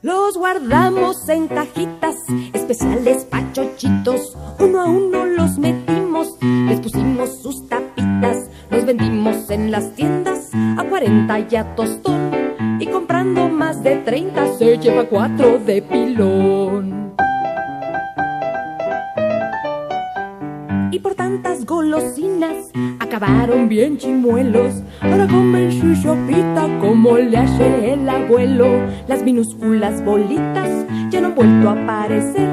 Los 0.00 0.36
guardamos 0.36 1.28
en 1.28 1.48
cajitas 1.48 2.14
especiales 2.52 3.24
pachochitos. 3.24 4.36
Uno 4.60 4.80
a 4.80 4.84
uno 4.84 5.24
los 5.24 5.58
metimos, 5.58 6.36
les 6.68 6.78
pusimos 6.78 7.42
sus 7.42 7.66
tapitas. 7.68 8.48
Los 8.70 8.86
vendimos 8.86 9.50
en 9.50 9.72
las 9.72 9.92
tiendas 9.96 10.50
a 10.54 10.84
40 10.84 11.48
ya 11.48 11.74
tostón 11.74 12.30
y 12.78 12.86
comprando 12.86 13.48
más 13.48 13.82
de 13.82 13.96
30 13.96 14.56
se 14.56 14.78
lleva 14.78 15.08
cuatro 15.08 15.58
de 15.58 15.82
pilón. 15.82 17.12
Y 20.92 21.00
por 21.00 21.16
tantas 21.16 21.66
golosinas 21.66 22.70
acabaron 23.14 23.68
bien 23.68 23.96
chimuelos. 23.96 24.82
Ahora 25.00 25.28
comen 25.28 25.70
su 25.70 25.94
sopita 26.02 26.66
como 26.80 27.16
le 27.16 27.36
hace 27.36 27.92
el 27.92 28.08
abuelo. 28.08 28.66
Las 29.06 29.22
minúsculas 29.22 30.04
bolitas 30.04 30.68
ya 31.10 31.20
no 31.20 31.28
han 31.28 31.34
vuelto 31.34 31.68
a 31.68 31.72
aparecer. 31.72 32.48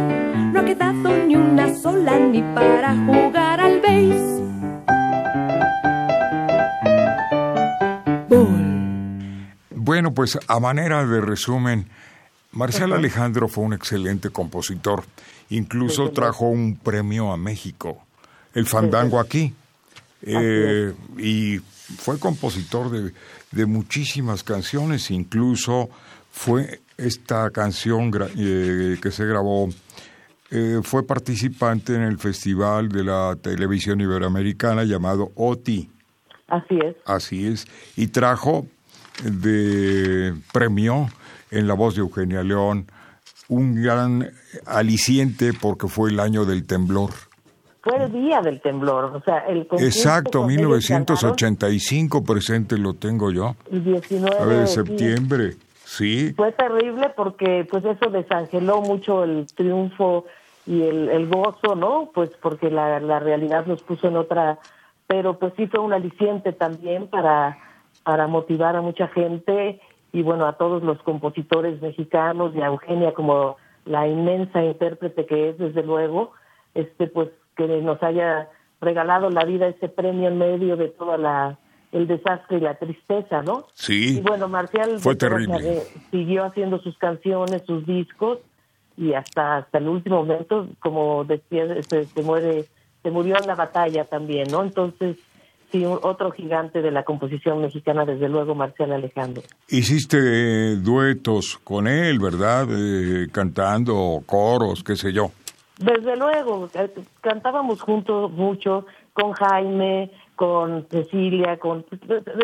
No 0.53 0.59
ha 0.59 0.65
quedado 0.65 1.25
ni 1.25 1.35
una 1.35 1.73
sola 1.73 2.19
ni 2.19 2.41
para 2.53 2.95
jugar 2.95 3.59
al 3.59 3.81
béis. 3.81 4.21
Bueno, 9.73 10.13
pues 10.13 10.37
a 10.47 10.59
manera 10.59 11.05
de 11.05 11.21
resumen, 11.21 11.87
Marcial 12.51 12.93
Alejandro 12.93 13.47
fue 13.47 13.63
un 13.63 13.73
excelente 13.73 14.29
compositor. 14.29 15.03
Incluso 15.49 16.11
trajo 16.11 16.45
un 16.45 16.77
premio 16.77 17.31
a 17.31 17.37
México, 17.37 17.97
el 18.53 18.67
Fandango 18.67 19.19
aquí. 19.19 19.53
Eh, 20.23 20.93
y 21.17 21.57
fue 21.57 22.19
compositor 22.19 22.89
de, 22.91 23.11
de, 23.51 23.65
muchísimas 23.65 24.43
canciones, 24.43 25.09
incluso 25.09 25.89
fue 26.31 26.81
esta 26.97 27.49
canción 27.49 28.11
eh, 28.37 28.97
que 29.01 29.11
se 29.11 29.25
grabó, 29.25 29.69
eh, 30.51 30.79
fue 30.83 31.05
participante 31.05 31.95
en 31.95 32.03
el 32.03 32.17
Festival 32.19 32.89
de 32.89 33.03
la 33.03 33.35
Televisión 33.41 33.99
Iberoamericana 34.01 34.83
llamado 34.83 35.31
OTI. 35.35 35.89
Así 36.47 36.77
es. 36.83 36.95
Así 37.05 37.47
es. 37.47 37.67
Y 37.95 38.07
trajo 38.07 38.67
de 39.23 40.35
premio 40.51 41.09
en 41.49 41.67
la 41.67 41.73
voz 41.73 41.95
de 41.95 42.01
Eugenia 42.01 42.43
León 42.43 42.87
un 43.47 43.81
gran 43.81 44.31
aliciente 44.65 45.53
porque 45.53 45.87
fue 45.87 46.09
el 46.11 46.19
año 46.19 46.45
del 46.45 46.65
temblor. 46.65 47.11
Fue 47.81 47.97
el 47.97 48.11
día 48.11 48.41
del 48.41 48.61
temblor, 48.61 49.05
o 49.05 49.21
sea, 49.21 49.39
el 49.47 49.67
Exacto, 49.79 50.45
1985 50.45 52.23
presente 52.23 52.77
lo 52.77 52.93
tengo 52.93 53.31
yo. 53.31 53.55
El 53.71 53.83
19 53.83 54.55
de 54.55 54.67
septiembre, 54.67 55.55
sí. 55.83 56.33
Fue 56.35 56.51
terrible 56.51 57.09
porque 57.15 57.67
pues 57.69 57.83
eso 57.83 58.11
desangeló 58.11 58.81
mucho 58.81 59.23
el 59.23 59.47
triunfo 59.55 60.25
y 60.67 60.83
el, 60.83 61.09
el 61.09 61.27
gozo, 61.27 61.75
¿no? 61.75 62.11
Pues 62.13 62.29
porque 62.39 62.69
la, 62.69 62.99
la 62.99 63.19
realidad 63.19 63.65
nos 63.65 63.81
puso 63.81 64.07
en 64.07 64.17
otra, 64.17 64.59
pero 65.07 65.39
pues 65.39 65.53
sí 65.57 65.65
fue 65.65 65.79
un 65.79 65.93
aliciente 65.93 66.53
también 66.53 67.07
para 67.07 67.57
para 68.03 68.27
motivar 68.27 68.75
a 68.75 68.81
mucha 68.81 69.07
gente 69.09 69.79
y 70.11 70.21
bueno, 70.21 70.45
a 70.45 70.53
todos 70.53 70.83
los 70.83 71.01
compositores 71.03 71.81
mexicanos 71.81 72.53
y 72.55 72.61
a 72.61 72.67
Eugenia 72.67 73.13
como 73.13 73.57
la 73.85 74.07
inmensa 74.07 74.63
intérprete 74.63 75.25
que 75.25 75.49
es 75.49 75.57
desde 75.57 75.83
luego, 75.83 76.31
este 76.73 77.07
pues 77.07 77.29
que 77.55 77.67
nos 77.67 78.01
haya 78.03 78.49
regalado 78.79 79.29
la 79.29 79.45
vida 79.45 79.67
ese 79.67 79.89
premio 79.89 80.27
en 80.29 80.37
medio 80.37 80.75
de 80.75 80.89
toda 80.89 81.17
la 81.17 81.57
el 81.91 82.07
desastre 82.07 82.57
y 82.57 82.61
la 82.61 82.75
tristeza, 82.75 83.41
¿no? 83.41 83.67
Sí. 83.73 84.17
Y 84.17 84.21
bueno, 84.21 84.47
Marcial 84.47 84.99
fue 84.99 85.15
terrible. 85.15 85.83
siguió 86.09 86.45
haciendo 86.45 86.79
sus 86.79 86.97
canciones, 86.97 87.63
sus 87.65 87.85
discos 87.85 88.39
y 88.95 89.13
hasta 89.13 89.57
hasta 89.57 89.77
el 89.77 89.89
último 89.89 90.23
momento, 90.23 90.69
como 90.79 91.25
decía, 91.25 91.65
se, 91.83 92.05
se 92.05 92.21
muere, 92.23 92.65
se 93.03 93.11
murió 93.11 93.35
en 93.37 93.45
la 93.45 93.55
batalla 93.55 94.05
también, 94.05 94.47
¿no? 94.49 94.63
Entonces 94.63 95.17
Sí, 95.71 95.85
otro 95.85 96.31
gigante 96.31 96.81
de 96.81 96.91
la 96.91 97.03
composición 97.03 97.61
mexicana, 97.61 98.03
desde 98.03 98.27
luego, 98.27 98.55
Marcial 98.55 98.91
Alejandro. 98.91 99.41
Hiciste 99.69 100.17
eh, 100.19 100.75
duetos 100.75 101.61
con 101.63 101.87
él, 101.87 102.19
¿verdad? 102.19 102.67
Eh, 102.69 103.29
cantando 103.31 104.21
coros, 104.25 104.83
qué 104.83 104.97
sé 104.97 105.13
yo. 105.13 105.31
Desde 105.81 106.15
luego, 106.15 106.69
eh, 106.75 106.93
cantábamos 107.21 107.81
juntos 107.81 108.31
mucho 108.31 108.85
con 109.13 109.31
Jaime, 109.33 110.11
con 110.35 110.87
Cecilia, 110.89 111.57
con 111.57 111.85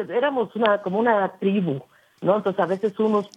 éramos 0.10 0.56
una 0.56 0.82
como 0.82 1.00
una 1.00 1.34
tribu, 1.40 1.82
¿no? 2.22 2.38
Entonces 2.38 2.60
a 2.60 2.66
veces 2.66 3.00
unos 3.00 3.30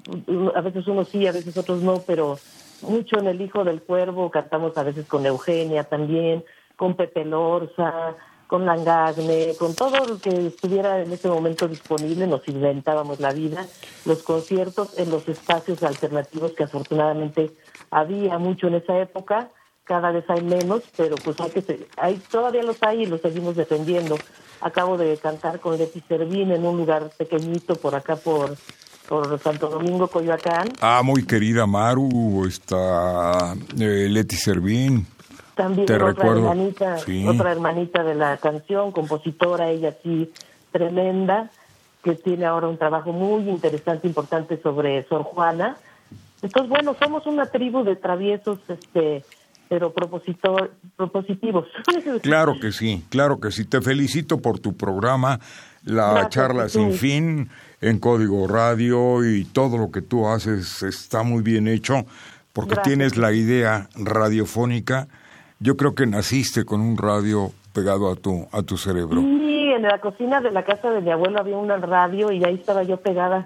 a 0.55 0.61
veces 0.63 0.87
unos 0.87 1.09
sí, 1.09 1.27
a 1.27 1.33
veces 1.33 1.57
otros 1.57 1.83
no, 1.83 2.03
pero 2.07 2.39
mucho 2.83 3.19
en 3.19 3.27
El 3.27 3.41
Hijo 3.43 3.63
del 3.63 3.83
Cuervo 3.83 4.31
cantamos 4.31 4.77
a 4.79 4.83
veces 4.83 5.07
con 5.07 5.27
Eugenia 5.27 5.85
también, 5.85 6.45
con 6.77 6.95
Pepe 6.95 7.25
Lorza, 7.27 8.17
con 8.47 8.67
Langagne, 8.67 9.55
con 9.59 9.75
todo 9.75 10.05
lo 10.07 10.19
que 10.19 10.47
estuviera 10.49 11.01
en 11.01 11.13
ese 11.13 11.29
momento 11.29 11.69
disponible, 11.69 12.27
nos 12.27 12.49
inventábamos 12.49 13.21
la 13.21 13.33
vida, 13.33 13.67
los 14.07 14.23
conciertos 14.23 14.99
en 14.99 15.11
los 15.11 15.29
espacios 15.29 15.83
alternativos 15.83 16.53
que 16.53 16.65
afortunadamente 16.65 17.53
había 17.91 18.39
mucho 18.39 18.67
en 18.67 18.75
esa 18.75 18.99
época, 18.99 19.51
cada 19.85 20.13
vez 20.13 20.25
hay 20.29 20.43
menos, 20.43 20.83
pero 20.97 21.17
pues 21.17 21.41
hay 21.41 21.51
que 21.51 21.89
hay, 21.97 22.17
todavía 22.31 22.63
los 22.63 22.83
hay 22.83 23.03
y 23.03 23.07
los 23.07 23.21
seguimos 23.21 23.57
defendiendo. 23.57 24.17
Acabo 24.61 24.99
de 24.99 25.17
cantar 25.17 25.59
con 25.59 25.79
Leti 25.79 26.01
Servín 26.07 26.53
en 26.53 26.65
un 26.65 26.77
lugar 26.77 27.11
pequeñito 27.17 27.75
por 27.77 27.95
acá 27.95 28.17
por 28.17 28.57
por 29.11 29.41
Santo 29.41 29.69
Domingo, 29.69 30.07
Coyoacán. 30.07 30.69
Ah, 30.81 31.03
muy 31.03 31.27
querida 31.27 31.67
Maru, 31.67 32.47
está 32.47 33.55
eh, 33.77 34.07
Leti 34.09 34.37
Servín. 34.37 35.05
También 35.57 36.01
otra 36.01 36.31
hermanita, 36.31 36.97
otra 37.27 37.53
hermanita 37.53 38.05
de 38.05 38.15
la 38.15 38.37
canción, 38.37 38.93
compositora, 38.93 39.69
ella 39.69 39.97
sí, 40.03 40.33
tremenda, 40.71 41.51
que 42.05 42.15
tiene 42.15 42.47
ahora 42.47 42.69
un 42.69 42.79
trabajo 42.79 43.13
muy 43.13 43.51
interesante, 43.51 44.07
importante 44.07 44.63
sobre 44.63 45.03
Sor 45.09 45.25
Juana. 45.25 45.77
Entonces, 46.41 46.71
bueno, 46.71 46.95
somos 46.99 47.27
una 47.27 47.47
tribu 47.47 47.83
de 47.83 47.97
traviesos, 47.97 48.61
este, 48.69 49.25
pero 49.71 49.95
propositor, 49.95 50.73
propositivos. 50.97 51.67
Claro 52.23 52.59
que 52.61 52.73
sí, 52.73 53.05
claro 53.09 53.41
que 53.41 53.51
sí. 53.51 53.65
Te 53.65 53.81
felicito 53.81 54.43
por 54.43 54.59
tu 54.59 54.77
programa, 54.77 55.41
la 55.85 56.29
charla 56.29 56.69
sin 56.69 56.93
fin 56.93 57.49
en 57.81 57.99
Código 57.99 58.47
Radio 58.47 59.25
y 59.25 59.45
todo 59.45 59.79
lo 59.79 59.91
que 59.91 60.03
tú 60.03 60.27
haces 60.27 60.83
está 60.83 61.23
muy 61.23 61.43
bien 61.43 61.69
hecho 61.69 62.05
porque 62.53 62.77
tienes 62.83 63.17
la 63.17 63.33
idea 63.33 63.89
radiofónica 63.95 65.09
yo 65.61 65.77
creo 65.77 65.95
que 65.95 66.07
naciste 66.07 66.65
con 66.65 66.81
un 66.81 66.97
radio 66.97 67.53
pegado 67.75 68.11
a 68.11 68.17
tu, 68.17 68.49
a 68.51 68.63
tu 68.63 68.77
cerebro. 68.79 69.21
Sí, 69.21 69.71
en 69.77 69.83
la 69.83 69.99
cocina 69.99 70.41
de 70.41 70.51
la 70.51 70.65
casa 70.65 70.91
de 70.91 71.03
mi 71.03 71.11
abuelo 71.11 71.39
había 71.39 71.57
un 71.59 71.69
radio 71.69 72.33
y 72.33 72.43
ahí 72.45 72.55
estaba 72.55 72.83
yo 72.83 72.97
pegada. 72.97 73.45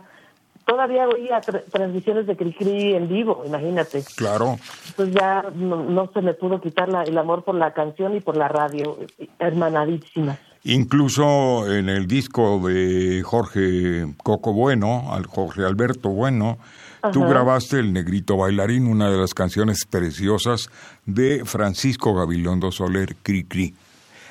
Todavía 0.66 1.06
oía 1.06 1.40
transmisiones 1.40 2.26
de 2.26 2.36
Cricri 2.36 2.94
en 2.94 3.08
vivo, 3.08 3.42
imagínate. 3.46 4.02
Claro. 4.16 4.58
Pues 4.96 5.12
ya 5.12 5.42
no, 5.54 6.10
se 6.12 6.22
me 6.22 6.34
pudo 6.34 6.60
quitar 6.60 6.88
el 7.06 7.18
amor 7.18 7.44
por 7.44 7.54
la 7.54 7.72
canción 7.72 8.16
y 8.16 8.20
por 8.20 8.36
la 8.36 8.48
radio, 8.48 8.98
hermanadísima. 9.38 10.38
Incluso 10.64 11.70
en 11.70 11.90
el 11.90 12.06
disco 12.06 12.58
de 12.66 13.22
Jorge 13.22 14.06
Coco 14.22 14.54
Bueno, 14.54 15.12
al 15.12 15.26
Jorge 15.26 15.62
Alberto 15.64 16.08
Bueno, 16.08 16.56
Tú 17.12 17.20
grabaste 17.20 17.80
El 17.80 17.92
Negrito 17.92 18.36
Bailarín, 18.36 18.86
una 18.86 19.10
de 19.10 19.18
las 19.18 19.34
canciones 19.34 19.84
preciosas 19.84 20.70
de 21.04 21.44
Francisco 21.44 22.14
Gabilondo 22.14 22.72
Soler, 22.72 23.16
Cri 23.22 23.44
Cri. 23.44 23.74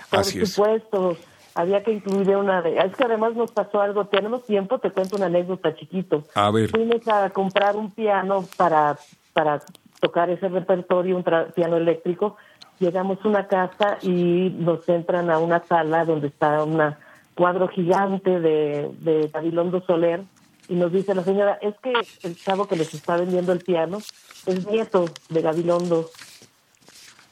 Por 0.09 0.25
supuesto, 0.25 1.17
había 1.55 1.83
que 1.83 1.91
incluir 1.91 2.35
una 2.35 2.61
de... 2.61 2.77
Es 2.77 2.95
que 2.95 3.03
además 3.03 3.35
nos 3.35 3.51
pasó 3.51 3.81
algo, 3.81 4.05
tenemos 4.05 4.45
tiempo, 4.45 4.79
te 4.79 4.91
cuento 4.91 5.15
una 5.17 5.27
anécdota 5.27 5.75
chiquito. 5.75 6.23
A 6.35 6.51
ver. 6.51 6.69
Fuimos 6.69 7.07
a 7.07 7.29
comprar 7.29 7.75
un 7.75 7.91
piano 7.91 8.45
para, 8.57 8.97
para 9.33 9.61
tocar 9.99 10.29
ese 10.29 10.49
repertorio, 10.49 11.15
un 11.15 11.23
piano 11.53 11.77
eléctrico. 11.77 12.37
Llegamos 12.79 13.19
a 13.23 13.27
una 13.27 13.47
casa 13.47 13.97
y 14.01 14.49
nos 14.57 14.87
entran 14.89 15.29
a 15.29 15.39
una 15.39 15.63
sala 15.63 16.05
donde 16.05 16.27
está 16.27 16.63
un 16.63 16.95
cuadro 17.35 17.67
gigante 17.67 18.39
de, 18.39 18.91
de 18.99 19.29
Gabilondo 19.31 19.81
Soler 19.85 20.23
y 20.69 20.75
nos 20.75 20.91
dice 20.91 21.13
la 21.13 21.23
señora, 21.23 21.59
es 21.61 21.75
que 21.81 21.93
el 22.23 22.35
chavo 22.35 22.67
que 22.67 22.75
les 22.75 22.93
está 22.93 23.17
vendiendo 23.17 23.51
el 23.51 23.59
piano 23.59 23.99
es 24.45 24.67
nieto 24.67 25.05
de 25.29 25.41
Gabilondo. 25.41 26.09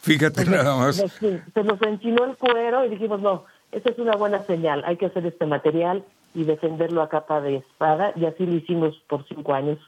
Fíjate 0.02 0.46
nada 0.46 0.76
más. 0.76 0.96
se 0.96 1.64
nos 1.64 1.82
enchinó 1.82 2.26
el 2.26 2.36
cuero 2.36 2.86
y 2.86 2.90
dijimos, 2.90 3.22
no, 3.22 3.46
esa 3.72 3.90
es 3.90 4.00
una 4.00 4.16
buena 4.16 4.44
señal, 4.44 4.84
hay 4.86 4.98
que 4.98 5.08
hacer 5.08 5.26
este 5.26 5.46
material 5.46 6.04
y 6.34 6.44
defenderlo 6.44 7.02
a 7.02 7.10
capa 7.10 7.42
de 7.42 7.58
espada, 7.58 8.14
y 8.16 8.26
así 8.26 8.46
lo 8.46 8.56
hicimos 8.56 8.96
por 9.08 9.26
cinco 9.28 9.54
años. 9.54 9.80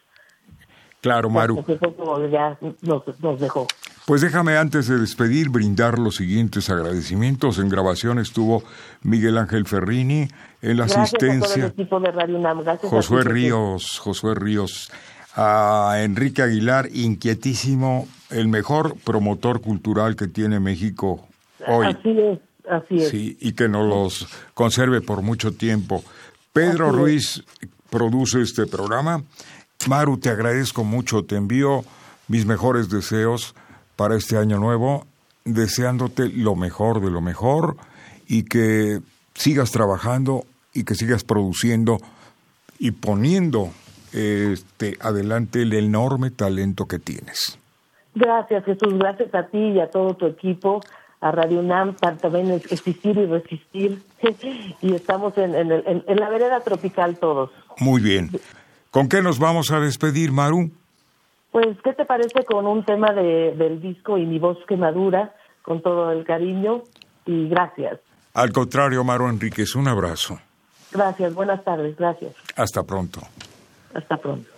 Claro, 1.02 1.30
Maru. 1.30 1.63
Ya 2.32 2.58
nos 2.82 3.39
dejó. 3.39 3.67
Pues 4.06 4.22
déjame 4.22 4.58
antes 4.58 4.88
de 4.88 4.98
despedir 5.00 5.50
brindar 5.50 6.00
los 6.00 6.15
siguientes 6.15 6.69
agradecimientos. 6.69 7.60
En 7.60 7.69
grabación 7.69 8.19
estuvo 8.19 8.63
Miguel 9.02 9.38
Ángel 9.38 9.65
Ferrini, 9.65 10.28
en 10.62 10.78
la 10.78 10.86
asistencia 10.86 11.74
Josué 12.82 13.24
Ríos, 13.24 14.00
Josué 14.00 14.36
Ríos, 14.36 14.91
a 15.36 15.98
Enrique 16.04 16.41
Aguilar, 16.41 16.88
inquietísimo, 16.93 18.08
el 18.30 18.48
mejor 18.48 18.96
promotor 19.04 19.62
cultural 19.62 20.15
que 20.15 20.28
tiene 20.28 20.60
México 20.60 21.28
hoy. 21.67 21.88
Así 21.88 22.17
es, 22.17 22.39
así 22.69 22.97
es. 22.97 23.10
Sí, 23.10 23.38
y 23.39 23.54
que 23.54 23.67
nos 23.67 23.88
los 23.88 24.28
conserve 24.54 25.02
por 25.02 25.21
mucho 25.21 25.54
tiempo. 25.54 26.04
Pedro 26.52 26.91
Ruiz 26.91 27.43
produce 27.89 28.41
este 28.41 28.65
programa. 28.67 29.23
Maru, 29.88 30.17
te 30.17 30.30
agradezco 30.30 30.84
mucho, 30.84 31.23
te 31.23 31.36
envío 31.36 31.84
mis 32.28 32.45
mejores 32.45 32.89
deseos 32.89 33.56
para 33.95 34.15
este 34.15 34.38
año 34.38 34.60
nuevo, 34.60 35.06
deseándote 35.45 36.30
lo 36.30 36.56
mejor 36.56 37.02
de 37.02 37.12
lo 37.12 37.21
mejor 37.21 37.76
y 38.28 38.43
que 38.43 39.02
sigas 39.34 39.71
trabajando 39.71 40.45
y 40.73 40.84
que 40.84 40.95
sigas 40.95 41.23
produciendo 41.23 41.97
y 42.80 42.91
poniendo 42.91 43.69
este 44.13 44.97
adelante 45.02 45.63
el 45.63 45.73
enorme 45.73 46.32
talento 46.32 46.86
que 46.86 46.99
tienes. 46.99 47.58
Gracias 48.15 48.63
Jesús, 48.65 48.93
gracias 48.97 49.34
a 49.34 49.47
ti 49.47 49.58
y 49.58 49.80
a 49.80 49.89
todo 49.89 50.13
tu 50.15 50.28
equipo, 50.28 50.82
a 51.24 51.32
Radio 51.32 51.60
UNAM, 51.62 51.96
para 51.96 52.18
también 52.18 52.52
existir 52.52 53.18
y 53.18 53.26
resistir. 53.26 54.02
y 54.82 54.94
estamos 54.94 55.38
en, 55.38 55.56
en, 55.56 56.20
la 56.20 56.30
vereda 56.30 56.60
tropical 56.60 57.18
todos. 57.18 57.50
Muy 57.80 58.02
bien. 58.02 58.30
¿Con 58.92 59.08
qué 59.08 59.22
nos 59.22 59.40
vamos 59.40 59.72
a 59.72 59.80
despedir, 59.80 60.34
Maru? 60.34 60.70
Pues, 61.52 61.78
¿qué 61.82 61.94
te 61.94 62.04
parece 62.04 62.44
con 62.44 62.68
un 62.68 62.84
tema 62.84 63.14
de, 63.14 63.56
del 63.56 63.82
disco 63.82 64.18
y 64.18 64.26
mi 64.26 64.38
voz 64.38 64.58
que 64.68 64.76
madura, 64.76 65.34
con 65.62 65.82
todo 65.82 66.12
el 66.12 66.26
cariño 66.26 66.84
y 67.26 67.48
gracias? 67.48 68.02
Al 68.34 68.52
contrario, 68.52 69.04
Maru 69.06 69.30
Enríquez, 69.30 69.76
un 69.76 69.88
abrazo. 69.88 70.40
Gracias, 70.92 71.34
buenas 71.34 71.64
tardes, 71.64 71.96
gracias. 71.96 72.36
Hasta 72.58 72.84
pronto. 72.84 73.22
Hasta 73.94 74.18
pronto. 74.18 74.50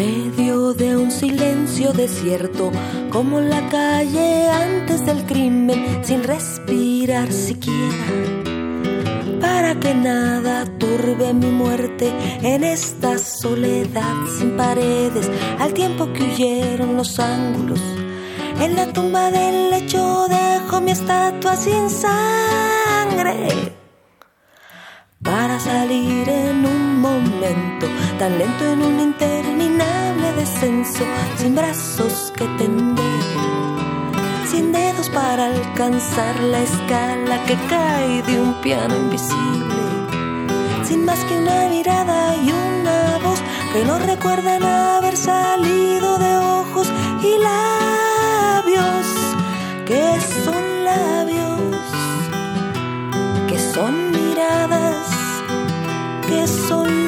Medio 0.00 0.72
de 0.72 0.96
un 0.96 1.10
silencio 1.10 1.92
desierto, 1.92 2.72
como 3.10 3.38
la 3.38 3.68
calle 3.68 4.48
antes 4.48 5.04
del 5.04 5.26
crimen, 5.26 5.78
sin 6.02 6.22
respirar 6.24 7.30
siquiera 7.30 8.06
para 9.42 9.78
que 9.78 9.92
nada 9.94 10.64
turbe 10.78 11.34
mi 11.34 11.50
muerte 11.50 12.06
en 12.40 12.64
esta 12.64 13.18
soledad 13.18 14.16
sin 14.38 14.56
paredes, 14.56 15.30
al 15.58 15.74
tiempo 15.74 16.10
que 16.14 16.22
huyeron 16.22 16.96
los 16.96 17.20
ángulos. 17.20 17.80
En 18.58 18.76
la 18.76 18.86
tumba 18.94 19.30
del 19.30 19.70
lecho 19.70 20.26
dejo 20.28 20.80
mi 20.80 20.92
estatua 20.92 21.56
sin 21.56 21.90
sangre 21.90 23.48
para 25.22 25.60
salir 25.60 26.26
en 26.28 26.64
un 26.64 26.89
momento. 27.00 27.86
Tan 28.18 28.38
lento 28.38 28.64
en 28.72 28.82
un 28.82 29.00
interminable 29.00 30.32
descenso 30.36 31.04
sin 31.38 31.54
brazos 31.54 32.32
que 32.36 32.46
tender 32.58 33.60
sin 34.50 34.72
dedos 34.72 35.08
para 35.10 35.46
alcanzar 35.46 36.40
la 36.40 36.60
escala 36.60 37.44
que 37.46 37.56
cae 37.68 38.20
de 38.22 38.40
un 38.40 38.52
piano 38.60 38.96
invisible, 38.96 39.82
sin 40.82 41.04
más 41.04 41.20
que 41.26 41.38
una 41.38 41.68
mirada 41.68 42.34
y 42.34 42.50
una 42.50 43.18
voz 43.24 43.40
que 43.72 43.84
no 43.84 43.98
recuerdan 44.00 44.62
haber 44.64 45.16
salido 45.16 46.18
de 46.18 46.36
ojos 46.36 46.88
y 47.22 47.32
labios, 47.50 49.06
que 49.86 50.04
son 50.44 50.84
labios, 50.84 51.60
que 53.48 53.58
son 53.72 54.10
miradas, 54.10 54.89